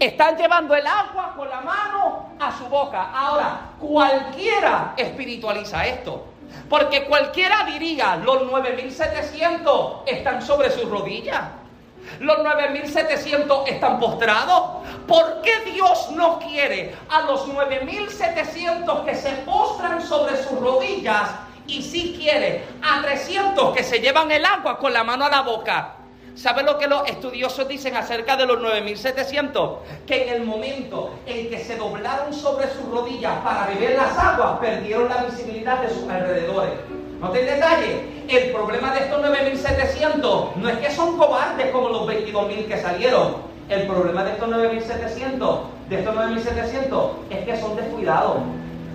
[0.00, 3.10] están llevando el agua con la mano a su boca.
[3.12, 6.24] Ahora, cualquiera espiritualiza esto.
[6.70, 11.42] Porque cualquiera diría, los 9700 están sobre sus rodillas.
[12.20, 14.86] Los 9700 están postrados.
[15.06, 21.28] ¿Por qué Dios no quiere a los 9700 que se postran sobre sus rodillas
[21.68, 25.42] y si quiere a 300 que se llevan el agua con la mano a la
[25.42, 25.94] boca.
[26.34, 29.78] ¿Sabe lo que los estudiosos dicen acerca de los 9700?
[30.06, 34.58] Que en el momento en que se doblaron sobre sus rodillas para beber las aguas,
[34.60, 36.74] perdieron la visibilidad de sus alrededores.
[37.20, 42.02] No te detalle, el problema de estos 9700 no es que son cobardes como los
[42.02, 43.48] 22.000 que salieron.
[43.68, 48.36] El problema de estos 9700, de estos 9700 es que son descuidados.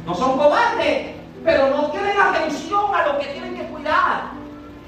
[0.06, 4.32] No son cobardes, pero no tienen atención a lo que tienen que cuidar.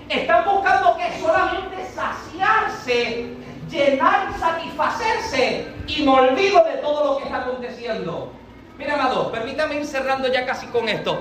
[0.10, 3.34] Están buscando que solamente saciarse,
[3.70, 8.32] llenar y satisfacerse y me olvido de todo lo que está aconteciendo.
[8.78, 11.20] Mira, amado, permítame ir cerrando ya casi con esto.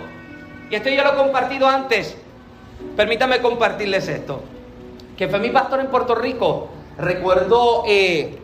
[0.71, 2.17] Y esto ya lo he compartido antes.
[2.97, 4.43] Permítame compartirles esto.
[5.17, 6.69] Que fue mi pastor en Puerto Rico.
[6.99, 8.39] Recuerdo, eh,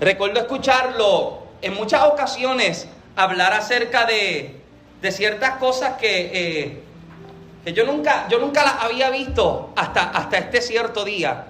[0.00, 4.59] recuerdo escucharlo en muchas ocasiones hablar acerca de,
[5.00, 6.80] de ciertas cosas que, eh,
[7.64, 11.46] que yo, nunca, yo nunca las había visto hasta, hasta este cierto día.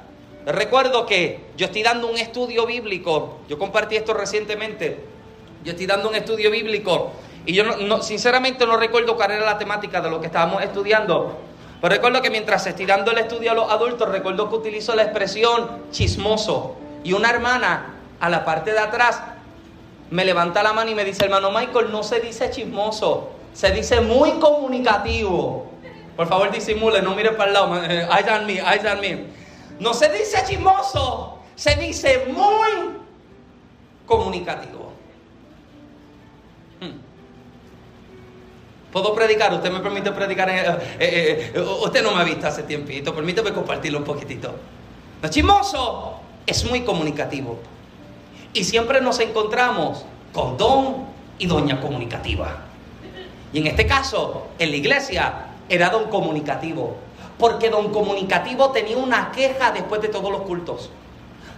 [0.46, 5.04] Recuerdo que yo estoy dando un estudio bíblico, yo compartí esto recientemente,
[5.64, 7.12] yo estoy dando un estudio bíblico.
[7.46, 11.38] Y yo no, sinceramente no recuerdo cuál era la temática de lo que estábamos estudiando,
[11.80, 15.04] pero recuerdo que mientras estoy dando el estudio a los adultos, recuerdo que utilizo la
[15.04, 16.76] expresión chismoso.
[17.02, 19.22] Y una hermana a la parte de atrás
[20.10, 24.00] me levanta la mano y me dice, hermano Michael, no se dice chismoso, se dice
[24.00, 25.70] muy comunicativo.
[26.16, 27.84] Por favor, disimule, no mire para el lado.
[27.84, 29.00] Eh, eyes on me, eyes on.
[29.78, 32.98] No se dice chismoso, se dice muy
[34.06, 34.92] comunicativo.
[36.80, 36.98] Hmm.
[38.92, 39.54] ¿Puedo predicar?
[39.54, 40.50] ¿Usted me permite predicar?
[40.50, 43.14] Eh, eh, usted no me ha visto hace tiempito.
[43.14, 44.54] Permítame compartirlo un poquitito.
[45.22, 47.58] No chismoso es muy comunicativo.
[48.52, 51.06] Y siempre nos encontramos con don
[51.38, 52.69] y doña comunicativa.
[53.52, 56.96] Y en este caso, en la iglesia, era don comunicativo.
[57.38, 60.90] Porque don comunicativo tenía una queja después de todos los cultos.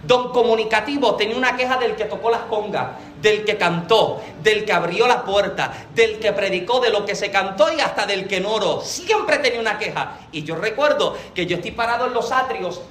[0.03, 2.89] Don Comunicativo tenía una queja del que tocó las congas,
[3.21, 7.31] del que cantó, del que abrió la puerta, del que predicó, de lo que se
[7.31, 8.81] cantó y hasta del que no oró.
[8.81, 10.17] Siempre tenía una queja.
[10.33, 12.81] Y yo recuerdo que yo estoy parado en los atrios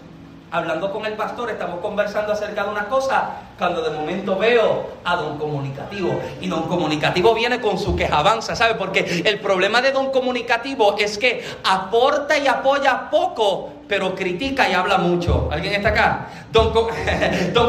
[0.52, 5.16] hablando con el pastor, estamos conversando acerca de una cosa, cuando de momento veo a
[5.16, 6.20] don comunicativo.
[6.40, 8.74] Y don comunicativo viene con su quejabanza, ¿sabe?
[8.74, 14.72] Porque el problema de don comunicativo es que aporta y apoya poco, pero critica y
[14.72, 15.50] habla mucho.
[15.52, 16.26] ¿Alguien está acá?
[16.50, 16.72] Don,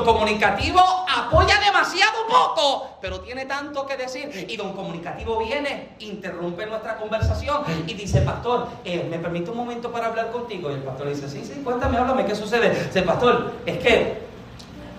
[0.06, 4.48] comunicativo apoya demasiado poco, pero tiene tanto que decir.
[4.48, 9.92] Y don comunicativo viene, interrumpe nuestra conversación y dice, pastor, eh, ¿me permite un momento
[9.92, 10.72] para hablar contigo?
[10.72, 12.70] Y el pastor dice, sí, sí, cuéntame, háblame, ¿qué sucede?
[12.70, 14.20] Dice, pastor, es que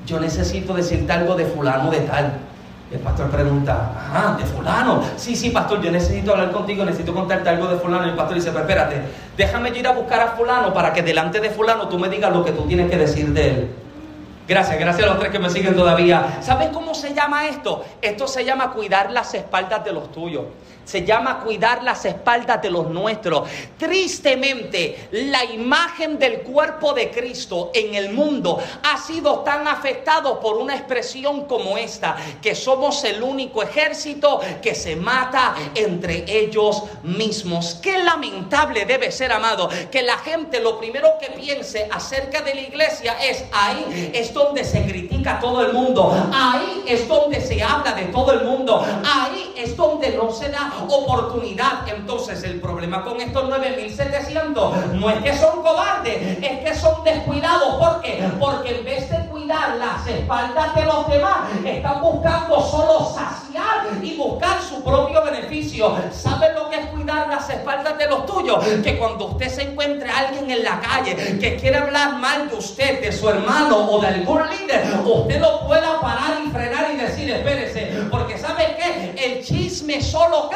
[0.05, 2.39] yo necesito decirte algo de fulano de tal.
[2.93, 5.03] El pastor pregunta, ajá, de fulano.
[5.16, 8.07] Sí, sí, pastor, yo necesito hablar contigo, necesito contarte algo de fulano.
[8.07, 9.03] Y el pastor dice, pero espérate,
[9.37, 12.45] déjame ir a buscar a fulano para que delante de fulano tú me digas lo
[12.45, 13.70] que tú tienes que decir de él.
[14.47, 16.39] Gracias, gracias a los tres que me siguen todavía.
[16.43, 17.82] ¿Sabes cómo se llama esto?
[18.03, 20.45] Esto se llama cuidar las espaldas de los tuyos.
[20.85, 23.49] Se llama cuidar las espaldas de los nuestros.
[23.78, 30.57] Tristemente, la imagen del cuerpo de Cristo en el mundo ha sido tan afectado por
[30.57, 37.78] una expresión como esta, que somos el único ejército que se mata entre ellos mismos.
[37.82, 42.61] Qué lamentable debe ser, amado, que la gente lo primero que piense acerca de la
[42.61, 47.62] iglesia es ahí es donde se critica a todo el mundo, ahí es donde se
[47.62, 51.87] habla de todo el mundo, ahí es donde no se da oportunidad.
[51.89, 57.77] Entonces el problema con estos 9700 no es que son cobardes, es que son descuidados.
[57.77, 58.25] ¿Por qué?
[58.39, 63.45] Porque en vez de cuidar las espaldas de los demás, están buscando solo saciar
[64.03, 65.97] y buscar su propio beneficio.
[66.12, 68.64] ¿Saben lo que es cuidar las espaldas de los tuyos?
[68.83, 72.57] Que cuando usted se encuentre a alguien en la calle que quiere hablar mal de
[72.57, 76.97] usted, de su hermano o de algún líder, usted lo pueda parar y frenar y
[76.97, 79.14] decir, espérese, porque ¿sabe qué?
[79.25, 80.49] El chisme solo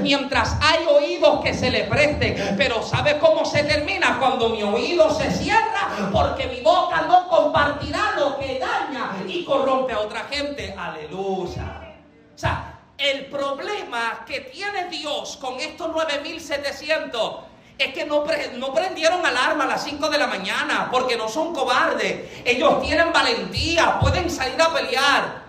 [0.00, 2.54] mientras hay oídos que se le presten.
[2.56, 4.18] Pero ¿sabe cómo se termina?
[4.18, 9.92] Cuando mi oído se cierra, porque mi boca no compartirá lo que daña y corrompe
[9.92, 10.74] a otra gente.
[10.76, 11.94] Aleluya.
[12.34, 17.36] O sea, el problema que tiene Dios con estos 9700
[17.78, 18.24] es que no,
[18.58, 22.42] no prendieron alarma a las 5 de la mañana porque no son cobardes.
[22.44, 25.42] Ellos tienen valentía, pueden salir a pelear.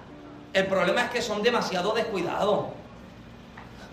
[0.53, 2.65] El problema es que son demasiado descuidados.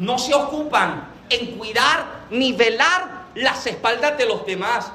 [0.00, 4.90] No se ocupan en cuidar ni velar las espaldas de los demás.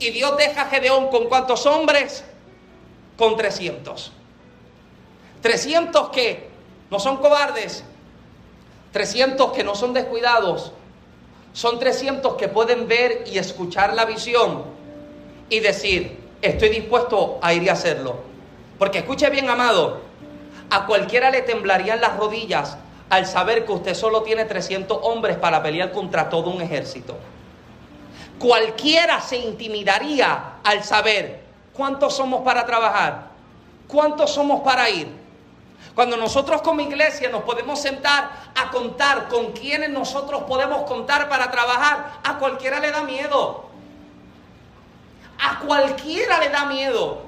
[0.00, 2.24] Y Dios deja a Gedeón con cuántos hombres?
[3.16, 4.12] Con 300.
[5.40, 6.50] 300 que
[6.90, 7.84] no son cobardes.
[8.92, 10.72] 300 que no son descuidados.
[11.52, 14.64] Son 300 que pueden ver y escuchar la visión
[15.48, 18.16] y decir, estoy dispuesto a ir y hacerlo.
[18.76, 20.00] Porque escuche bien, amado,
[20.68, 22.76] a cualquiera le temblarían las rodillas
[23.10, 27.16] al saber que usted solo tiene 300 hombres para pelear contra todo un ejército.
[28.38, 31.42] Cualquiera se intimidaría al saber
[31.74, 33.26] cuántos somos para trabajar,
[33.88, 35.08] cuántos somos para ir.
[35.94, 41.50] Cuando nosotros como iglesia nos podemos sentar a contar con quienes nosotros podemos contar para
[41.50, 43.66] trabajar, a cualquiera le da miedo.
[45.38, 47.22] A cualquiera le da miedo.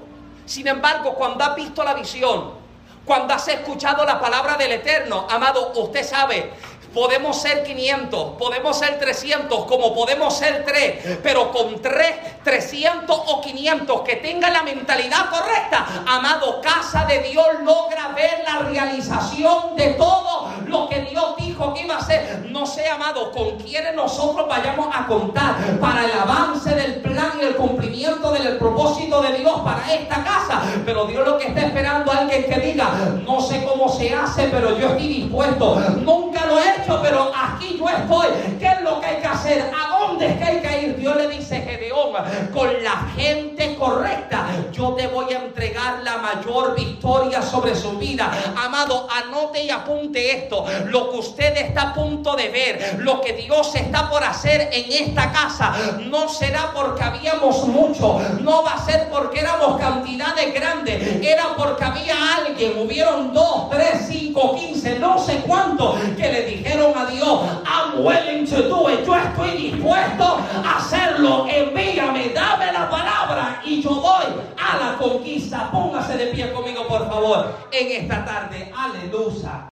[0.46, 2.61] Sin embargo, cuando ha visto la visión,
[3.04, 6.52] cuando has escuchado la palabra del Eterno, amado, usted sabe
[6.94, 13.40] Podemos ser 500, podemos ser 300, como podemos ser 3, pero con 3, 300 o
[13.40, 19.88] 500 que tengan la mentalidad correcta, amado, casa de Dios logra ver la realización de
[19.94, 22.46] todo lo que Dios dijo que iba a hacer.
[22.50, 27.44] No sé, amado, con quienes nosotros vayamos a contar para el avance del plan y
[27.44, 32.12] el cumplimiento del propósito de Dios para esta casa, pero Dios lo que está esperando
[32.12, 32.90] es alguien que diga,
[33.24, 35.76] no sé cómo se hace, pero yo estoy dispuesto.
[36.02, 38.28] Nunca lo he pero aquí yo estoy.
[38.58, 39.62] ¿Qué es lo que hay que hacer?
[39.62, 40.96] ¿A dónde es que hay que ir?
[40.96, 42.12] Dios le dice Gedeón,
[42.52, 48.30] con la gente correcta, yo te voy a entregar la mayor victoria sobre su vida.
[48.56, 50.64] Amado, anote y apunte esto.
[50.86, 55.08] Lo que usted está a punto de ver, lo que Dios está por hacer en
[55.08, 61.22] esta casa, no será porque habíamos mucho, no va a ser porque éramos cantidades grandes,
[61.22, 66.42] era porque había alguien, hubieron dos, tres, cinco, quince, no sé cuánto, que le
[66.80, 68.68] a Dios, I'm willing to
[69.04, 74.24] yo estoy dispuesto a hacerlo, envíame, dame la palabra y yo voy
[74.56, 75.70] a la conquista.
[75.70, 78.72] Póngase de pie conmigo, por favor, en esta tarde.
[78.74, 79.60] Aleluya.